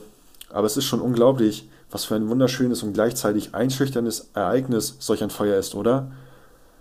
Aber 0.50 0.68
es 0.68 0.76
ist 0.76 0.84
schon 0.84 1.00
unglaublich, 1.00 1.70
was 1.90 2.04
für 2.04 2.16
ein 2.16 2.28
wunderschönes 2.28 2.84
und 2.84 2.92
gleichzeitig 2.92 3.56
einschüchterndes 3.56 4.32
Ereignis 4.34 4.98
solch 5.00 5.24
ein 5.24 5.30
Feuer 5.30 5.58
ist, 5.58 5.74
oder? 5.74 6.12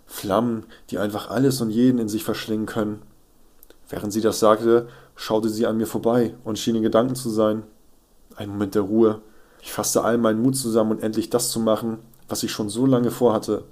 Flammen, 0.05 0.67
die 0.91 0.99
einfach 0.99 1.31
alles 1.31 1.61
und 1.61 1.71
jeden 1.71 2.01
in 2.01 2.09
sich 2.09 2.25
verschlingen 2.25 2.67
können. 2.67 3.03
Während 3.89 4.13
sie 4.13 4.21
das 4.21 4.41
sagte, 4.41 4.89
schaute 5.15 5.49
sie 5.49 5.69
an 5.69 5.77
mir 5.77 5.87
vorbei 5.87 6.35
und 6.43 6.59
schien 6.59 6.75
in 6.75 6.83
Gedanken 6.83 7.15
zu 7.15 7.31
sein. 7.31 7.63
Ein 8.35 8.49
Moment 8.49 8.75
der 8.75 8.83
Ruhe. 8.83 9.21
Ich 9.63 9.71
fasste 9.71 10.03
all 10.03 10.19
meinen 10.19 10.43
Mut 10.43 10.57
zusammen 10.57 10.91
und 10.91 11.05
endlich 11.05 11.31
das 11.31 11.53
zu 11.53 11.61
machen, 11.61 11.99
was 12.29 12.43
ich 12.43 12.51
schon 12.51 12.69
so 12.69 12.85
lange 12.85 13.13
vorhatte. 13.13 13.63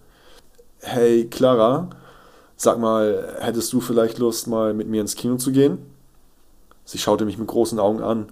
Hey, 0.78 1.26
Clara, 1.26 1.90
sag 2.56 2.78
mal, 2.78 3.36
hättest 3.40 3.72
du 3.72 3.80
vielleicht 3.80 4.18
Lust, 4.18 4.46
mal 4.46 4.74
mit 4.74 4.88
mir 4.88 5.00
ins 5.00 5.14
Kino 5.14 5.36
zu 5.36 5.52
gehen? 5.52 5.78
Sie 6.84 6.98
schaute 6.98 7.24
mich 7.24 7.38
mit 7.38 7.48
großen 7.48 7.78
Augen 7.78 8.02
an. 8.02 8.28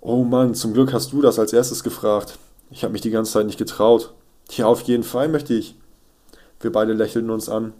Oh 0.00 0.24
Mann, 0.24 0.54
zum 0.54 0.74
Glück 0.74 0.92
hast 0.92 1.12
du 1.12 1.22
das 1.22 1.38
als 1.38 1.52
erstes 1.52 1.82
gefragt. 1.82 2.38
Ich 2.70 2.82
habe 2.82 2.92
mich 2.92 3.00
die 3.00 3.10
ganze 3.10 3.32
Zeit 3.32 3.46
nicht 3.46 3.58
getraut. 3.58 4.12
Ja, 4.50 4.66
auf 4.66 4.82
jeden 4.82 5.04
Fall 5.04 5.28
möchte 5.28 5.54
ich. 5.54 5.76
Wir 6.60 6.72
beide 6.72 6.92
lächelten 6.92 7.30
uns 7.30 7.48
an. 7.48 7.72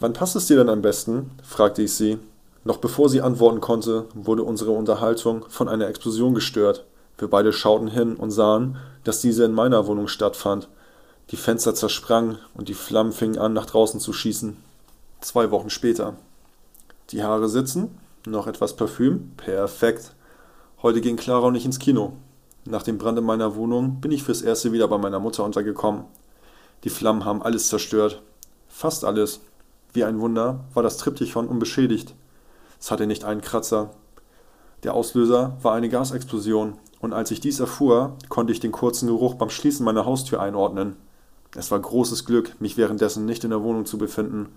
Wann 0.00 0.12
passt 0.12 0.36
es 0.36 0.46
dir 0.46 0.56
denn 0.56 0.68
am 0.68 0.82
besten? 0.82 1.32
fragte 1.42 1.82
ich 1.82 1.94
sie. 1.94 2.18
Noch 2.64 2.76
bevor 2.76 3.08
sie 3.08 3.22
antworten 3.22 3.60
konnte, 3.60 4.04
wurde 4.14 4.44
unsere 4.44 4.70
Unterhaltung 4.70 5.44
von 5.48 5.68
einer 5.68 5.88
Explosion 5.88 6.34
gestört. 6.34 6.84
Wir 7.16 7.28
beide 7.28 7.52
schauten 7.52 7.88
hin 7.88 8.14
und 8.14 8.30
sahen, 8.30 8.76
dass 9.04 9.20
diese 9.20 9.44
in 9.44 9.52
meiner 9.52 9.86
Wohnung 9.86 10.06
stattfand. 10.06 10.68
Die 11.30 11.36
Fenster 11.36 11.74
zersprangen 11.74 12.38
und 12.54 12.70
die 12.70 12.74
Flammen 12.74 13.12
fingen 13.12 13.38
an, 13.38 13.52
nach 13.52 13.66
draußen 13.66 14.00
zu 14.00 14.14
schießen. 14.14 14.56
Zwei 15.20 15.50
Wochen 15.50 15.68
später. 15.68 16.14
Die 17.10 17.22
Haare 17.22 17.50
sitzen, 17.50 17.98
noch 18.26 18.46
etwas 18.46 18.76
Parfüm, 18.76 19.32
perfekt. 19.36 20.14
Heute 20.80 21.02
ging 21.02 21.16
Clara 21.16 21.48
und 21.48 21.54
ich 21.54 21.66
ins 21.66 21.78
Kino. 21.78 22.14
Nach 22.64 22.82
dem 22.82 22.96
Brand 22.96 23.18
in 23.18 23.24
meiner 23.24 23.56
Wohnung 23.56 24.00
bin 24.00 24.10
ich 24.10 24.22
fürs 24.22 24.40
erste 24.40 24.72
wieder 24.72 24.88
bei 24.88 24.96
meiner 24.96 25.20
Mutter 25.20 25.44
untergekommen. 25.44 26.04
Die 26.84 26.90
Flammen 26.90 27.26
haben 27.26 27.42
alles 27.42 27.68
zerstört. 27.68 28.22
Fast 28.66 29.04
alles. 29.04 29.40
Wie 29.92 30.04
ein 30.04 30.20
Wunder 30.20 30.64
war 30.72 30.82
das 30.82 30.96
Triptychon 30.96 31.46
unbeschädigt. 31.46 32.14
Es 32.80 32.90
hatte 32.90 33.06
nicht 33.06 33.24
einen 33.24 33.42
Kratzer. 33.42 33.90
Der 34.82 34.94
Auslöser 34.94 35.58
war 35.60 35.74
eine 35.74 35.90
Gasexplosion, 35.90 36.78
und 37.00 37.12
als 37.12 37.30
ich 37.30 37.40
dies 37.40 37.60
erfuhr, 37.60 38.16
konnte 38.30 38.52
ich 38.52 38.60
den 38.60 38.72
kurzen 38.72 39.08
Geruch 39.08 39.34
beim 39.34 39.50
Schließen 39.50 39.84
meiner 39.84 40.06
Haustür 40.06 40.40
einordnen. 40.40 40.96
Es 41.54 41.70
war 41.70 41.80
großes 41.80 42.24
Glück, 42.24 42.60
mich 42.60 42.76
währenddessen 42.76 43.24
nicht 43.24 43.44
in 43.44 43.50
der 43.50 43.62
Wohnung 43.62 43.86
zu 43.86 43.98
befinden, 43.98 44.48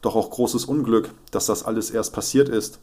doch 0.00 0.14
auch 0.14 0.30
großes 0.30 0.64
Unglück, 0.66 1.10
dass 1.30 1.46
das 1.46 1.64
alles 1.64 1.90
erst 1.90 2.12
passiert 2.12 2.48
ist. 2.48 2.78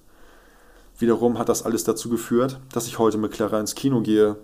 Wiederum 0.99 1.39
hat 1.39 1.49
das 1.49 1.63
alles 1.63 1.83
dazu 1.83 2.09
geführt, 2.09 2.59
dass 2.71 2.87
ich 2.87 2.99
heute 2.99 3.17
mit 3.17 3.31
Clara 3.31 3.59
ins 3.59 3.75
Kino 3.75 4.01
gehe. 4.01 4.35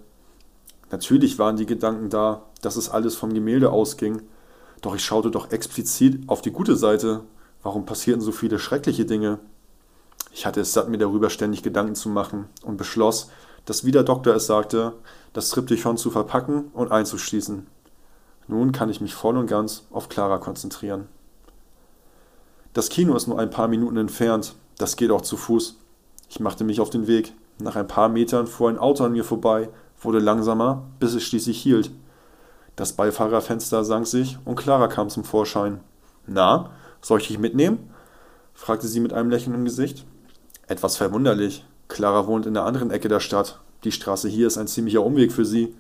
Natürlich 0.92 1.38
waren 1.38 1.58
die 1.58 1.66
Gedanken 1.66 2.10
da, 2.10 2.44
dass 2.62 2.76
es 2.76 2.90
alles 2.90 3.16
vom 3.16 3.34
Gemälde 3.34 3.72
ausging, 3.72 4.22
doch 4.82 4.96
ich 4.96 5.04
schaute 5.04 5.30
doch 5.30 5.52
explizit 5.52 6.28
auf 6.28 6.42
die 6.42 6.52
gute 6.52 6.76
Seite. 6.76 7.22
Warum 7.62 7.86
passierten 7.86 8.22
so 8.22 8.32
viele 8.32 8.58
schreckliche 8.58 9.06
Dinge? 9.06 9.40
Ich 10.32 10.46
hatte 10.46 10.62
es 10.62 10.74
satt, 10.74 10.90
mir 10.90 10.98
darüber 10.98 11.30
ständig 11.30 11.64
Gedanken 11.64 11.96
zu 11.96 12.08
machen 12.10 12.46
und 12.64 12.78
beschloss, 12.78 13.30
dass 13.66 13.84
wie 13.84 13.92
der 13.92 14.04
Doktor 14.04 14.36
es 14.36 14.46
sagte, 14.46 14.94
das 15.34 15.50
Triptychon 15.50 15.98
zu 15.98 16.10
verpacken 16.10 16.70
und 16.74 16.92
einzuschließen. 16.92 17.68
Nun 18.50 18.72
kann 18.72 18.90
ich 18.90 19.00
mich 19.00 19.14
voll 19.14 19.38
und 19.38 19.46
ganz 19.46 19.84
auf 19.92 20.10
Clara 20.10 20.40
konzentrieren. 20.40 21.08
Das 22.74 22.90
Kino 22.90 23.16
ist 23.16 23.28
nur 23.28 23.38
ein 23.38 23.52
paar 23.52 23.68
Minuten 23.68 23.98
entfernt, 23.98 24.56
das 24.80 24.96
geht 24.96 25.12
auch 25.12 25.22
zu 25.22 25.38
Fuß. 25.38 25.78
Ich 26.30 26.40
machte 26.40 26.64
mich 26.64 26.82
auf 26.82 26.90
den 26.90 27.06
Weg. 27.06 27.34
Nach 27.60 27.76
ein 27.76 27.88
paar 27.88 28.10
Metern 28.10 28.48
fuhr 28.48 28.70
ein 28.70 28.80
Auto 28.80 29.04
an 29.04 29.12
mir 29.12 29.24
vorbei, 29.24 29.70
wurde 30.02 30.18
langsamer, 30.18 30.84
bis 31.00 31.14
es 31.14 31.24
schließlich 31.24 31.62
hielt. 31.62 31.92
Das 32.76 32.94
Beifahrerfenster 32.94 33.84
sank 33.84 34.08
sich 34.08 34.40
und 34.46 34.56
Clara 34.56 34.88
kam 34.88 35.10
zum 35.10 35.26
Vorschein. 35.26 35.82
Na, 36.26 36.72
soll 37.02 37.20
ich 37.20 37.28
dich 37.28 37.38
mitnehmen? 37.38 37.94
fragte 38.56 38.88
sie 38.88 39.00
mit 39.00 39.14
einem 39.14 39.30
Lächeln 39.30 39.54
im 39.54 39.66
Gesicht. 39.66 40.06
Etwas 40.66 40.98
verwunderlich. 40.98 41.66
Clara 41.88 42.26
wohnt 42.26 42.48
in 42.48 42.56
der 42.56 42.66
anderen 42.66 42.90
Ecke 42.90 43.10
der 43.10 43.20
Stadt. 43.20 43.60
Die 43.84 43.92
Straße 43.92 44.28
hier 44.28 44.48
ist 44.48 44.58
ein 44.58 44.68
ziemlicher 44.68 45.04
Umweg 45.04 45.32
für 45.32 45.46
sie. 45.46 45.76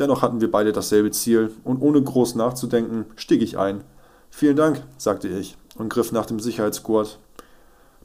Dennoch 0.00 0.22
hatten 0.22 0.40
wir 0.40 0.50
beide 0.50 0.72
dasselbe 0.72 1.10
Ziel, 1.10 1.52
und 1.62 1.80
ohne 1.80 2.02
groß 2.02 2.34
nachzudenken, 2.34 3.04
stieg 3.16 3.42
ich 3.42 3.58
ein. 3.58 3.84
Vielen 4.30 4.56
Dank, 4.56 4.82
sagte 4.96 5.28
ich 5.28 5.56
und 5.76 5.90
griff 5.90 6.10
nach 6.10 6.26
dem 6.26 6.40
Sicherheitsgurt. 6.40 7.18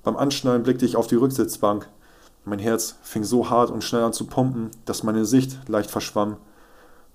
Beim 0.04 0.18
Anschnallen 0.18 0.64
blickte 0.64 0.86
ich 0.86 0.98
auf 0.98 1.08
die 1.08 1.16
Rücksitzbank. 1.16 1.88
Mein 2.44 2.60
Herz 2.60 2.96
fing 3.02 3.24
so 3.24 3.50
hart 3.50 3.72
und 3.72 3.84
schnell 3.84 4.04
an 4.04 4.14
zu 4.14 4.28
pumpen, 4.28 4.72
dass 4.84 5.04
meine 5.04 5.26
Sicht 5.26 5.58
leicht 5.68 5.90
verschwamm. 5.90 6.38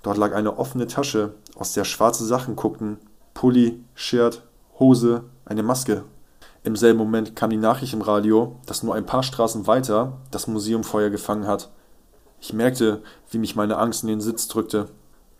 Dort 0.02 0.16
lag 0.16 0.34
eine 0.34 0.58
offene 0.58 0.86
Tasche, 0.86 1.34
aus 1.54 1.74
der 1.74 1.84
schwarze 1.84 2.24
Sachen 2.24 2.56
guckten. 2.56 2.96
Pulli, 3.34 3.84
Shirt, 3.94 4.42
Hose, 4.78 5.24
eine 5.44 5.62
Maske. 5.62 6.04
Im 6.64 6.74
selben 6.74 6.98
Moment 6.98 7.36
kam 7.36 7.50
die 7.50 7.58
Nachricht 7.58 7.92
im 7.92 8.02
Radio, 8.02 8.56
dass 8.66 8.82
nur 8.82 8.94
ein 8.94 9.06
paar 9.06 9.22
Straßen 9.22 9.66
weiter 9.66 10.18
das 10.30 10.46
Museum 10.46 10.84
Feuer 10.84 11.10
gefangen 11.10 11.46
hat. 11.46 11.70
Ich 12.40 12.52
merkte, 12.52 13.02
wie 13.30 13.38
mich 13.38 13.54
meine 13.56 13.76
Angst 13.76 14.02
in 14.02 14.08
den 14.08 14.20
Sitz 14.20 14.48
drückte. 14.48 14.88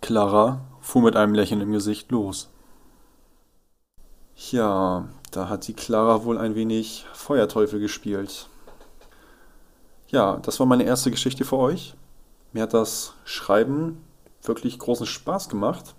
Clara 0.00 0.60
fuhr 0.80 1.02
mit 1.02 1.16
einem 1.16 1.34
Lächeln 1.34 1.60
im 1.60 1.72
Gesicht 1.72 2.10
los. 2.10 2.50
Ja, 4.50 5.08
da 5.30 5.48
hat 5.48 5.66
die 5.66 5.74
Clara 5.74 6.24
wohl 6.24 6.38
ein 6.38 6.54
wenig 6.54 7.06
Feuerteufel 7.12 7.80
gespielt. 7.80 8.48
Ja, 10.08 10.38
das 10.38 10.58
war 10.60 10.66
meine 10.66 10.84
erste 10.84 11.10
Geschichte 11.10 11.44
für 11.44 11.56
euch. 11.56 11.94
Mir 12.52 12.62
hat 12.62 12.74
das 12.74 13.14
Schreiben 13.24 14.04
wirklich 14.42 14.78
großen 14.78 15.06
Spaß 15.06 15.48
gemacht. 15.48 15.94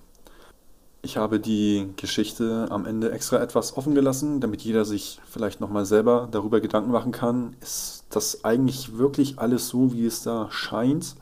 Ich 1.04 1.18
habe 1.18 1.40
die 1.40 1.90
Geschichte 1.96 2.68
am 2.70 2.86
Ende 2.86 3.12
extra 3.12 3.42
etwas 3.42 3.76
offen 3.76 3.96
gelassen, 3.96 4.40
damit 4.40 4.62
jeder 4.62 4.86
sich 4.86 5.20
vielleicht 5.26 5.60
nochmal 5.60 5.86
selber 5.86 6.28
darüber 6.30 6.62
Gedanken 6.62 6.92
machen 6.92 7.12
kann. 7.12 7.56
Ist 7.60 8.06
das 8.12 8.44
eigentlich 8.44 8.98
wirklich 9.00 9.40
alles 9.40 9.68
so, 9.68 9.94
wie 9.94 10.06
es 10.06 10.22
da 10.22 10.48
scheint? 10.52 11.16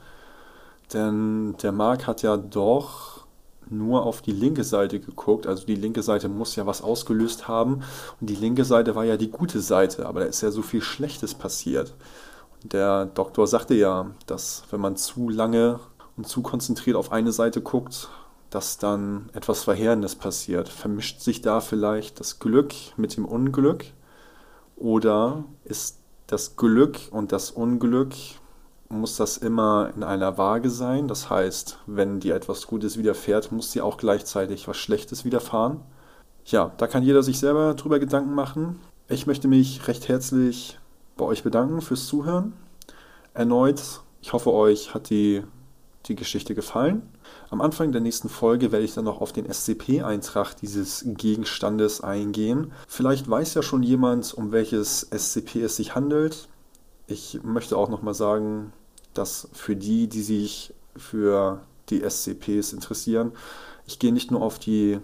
Denn 0.93 1.55
der 1.63 1.71
Mark 1.71 2.07
hat 2.07 2.23
ja 2.23 2.35
doch 2.35 3.25
nur 3.69 4.05
auf 4.05 4.21
die 4.21 4.33
linke 4.33 4.65
Seite 4.65 4.99
geguckt. 4.99 5.47
Also 5.47 5.65
die 5.65 5.75
linke 5.75 6.03
Seite 6.03 6.27
muss 6.27 6.57
ja 6.57 6.65
was 6.65 6.81
ausgelöst 6.81 7.47
haben. 7.47 7.81
Und 8.19 8.29
die 8.29 8.35
linke 8.35 8.65
Seite 8.65 8.95
war 8.95 9.05
ja 9.05 9.15
die 9.15 9.29
gute 9.29 9.61
Seite. 9.61 10.07
Aber 10.07 10.19
da 10.19 10.25
ist 10.25 10.41
ja 10.41 10.51
so 10.51 10.61
viel 10.61 10.81
Schlechtes 10.81 11.35
passiert. 11.35 11.93
Und 12.63 12.73
der 12.73 13.05
Doktor 13.05 13.47
sagte 13.47 13.75
ja, 13.75 14.07
dass 14.25 14.63
wenn 14.71 14.81
man 14.81 14.97
zu 14.97 15.29
lange 15.29 15.79
und 16.17 16.27
zu 16.27 16.41
konzentriert 16.41 16.97
auf 16.97 17.13
eine 17.13 17.31
Seite 17.31 17.61
guckt, 17.61 18.09
dass 18.49 18.77
dann 18.77 19.29
etwas 19.33 19.63
Verheerendes 19.63 20.15
passiert. 20.15 20.69
Vermischt 20.69 21.21
sich 21.21 21.41
da 21.41 21.61
vielleicht 21.61 22.19
das 22.19 22.39
Glück 22.39 22.73
mit 22.97 23.15
dem 23.15 23.25
Unglück? 23.25 23.85
Oder 24.75 25.43
ist 25.65 25.99
das 26.27 26.55
Glück 26.55 26.97
und 27.11 27.31
das 27.31 27.51
Unglück, 27.51 28.13
muss 28.89 29.17
das 29.17 29.37
immer 29.37 29.91
in 29.95 30.03
einer 30.03 30.37
Waage 30.37 30.69
sein? 30.69 31.07
Das 31.07 31.29
heißt, 31.29 31.79
wenn 31.85 32.19
dir 32.19 32.35
etwas 32.35 32.65
Gutes 32.65 32.97
widerfährt, 32.97 33.51
muss 33.51 33.71
dir 33.71 33.85
auch 33.85 33.97
gleichzeitig 33.97 34.67
was 34.67 34.77
Schlechtes 34.77 35.25
widerfahren? 35.25 35.81
Ja, 36.45 36.71
da 36.77 36.87
kann 36.87 37.03
jeder 37.03 37.21
sich 37.21 37.39
selber 37.39 37.75
drüber 37.75 37.99
Gedanken 37.99 38.33
machen. 38.33 38.79
Ich 39.07 39.27
möchte 39.27 39.47
mich 39.47 39.87
recht 39.87 40.07
herzlich 40.07 40.79
bei 41.17 41.25
euch 41.25 41.43
bedanken 41.43 41.81
fürs 41.81 42.07
Zuhören. 42.07 42.53
Erneut, 43.33 43.81
ich 44.21 44.33
hoffe, 44.33 44.51
euch 44.51 44.93
hat 44.93 45.09
die 45.09 45.43
die 46.09 46.15
Geschichte 46.15 46.55
gefallen. 46.55 47.03
Am 47.49 47.61
Anfang 47.61 47.91
der 47.91 48.01
nächsten 48.01 48.27
Folge 48.27 48.71
werde 48.71 48.83
ich 48.83 48.93
dann 48.93 49.05
noch 49.05 49.21
auf 49.21 49.31
den 49.31 49.51
SCP-Eintrag 49.51 50.55
dieses 50.55 51.05
Gegenstandes 51.05 52.01
eingehen. 52.01 52.71
Vielleicht 52.87 53.29
weiß 53.29 53.53
ja 53.53 53.61
schon 53.61 53.83
jemand, 53.83 54.33
um 54.33 54.51
welches 54.51 55.07
SCP 55.11 55.61
es 55.61 55.77
sich 55.77 55.95
handelt. 55.95 56.49
Ich 57.07 57.39
möchte 57.43 57.77
auch 57.77 57.89
nochmal 57.89 58.13
sagen, 58.13 58.73
dass 59.13 59.47
für 59.53 59.75
die, 59.75 60.07
die 60.07 60.21
sich 60.21 60.73
für 60.95 61.61
die 61.89 62.01
SCPs 62.07 62.73
interessieren, 62.73 63.31
ich 63.85 63.97
gehe 63.97 64.13
nicht 64.13 64.29
nur 64.29 64.41
auf 64.41 64.59
die 64.59 64.99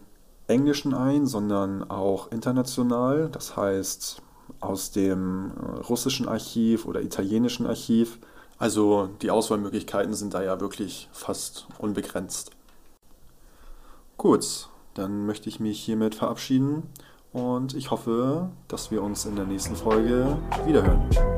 englischen 0.48 0.94
ein, 0.94 1.26
sondern 1.26 1.90
auch 1.90 2.32
international. 2.32 3.30
Das 3.32 3.58
heißt 3.58 4.22
aus 4.60 4.92
dem 4.92 5.52
russischen 5.90 6.28
Archiv 6.28 6.86
oder 6.86 7.02
italienischen 7.02 7.66
Archiv. 7.66 8.20
Also 8.58 9.10
die 9.22 9.32
Auswahlmöglichkeiten 9.32 10.14
sind 10.14 10.34
da 10.34 10.42
ja 10.42 10.60
wirklich 10.62 11.10
fast 11.12 11.68
unbegrenzt. 11.78 12.52
Gut, 14.18 14.70
dann 14.94 15.26
möchte 15.26 15.50
ich 15.50 15.60
mich 15.60 15.80
hiermit 15.82 16.16
verabschieden 16.16 16.84
und 17.34 17.74
ich 17.74 17.92
hoffe, 17.92 18.50
dass 18.70 18.92
wir 18.92 19.04
uns 19.04 19.26
in 19.26 19.36
der 19.36 19.46
nächsten 19.46 19.76
Folge 19.76 20.38
wiederhören. 20.66 21.35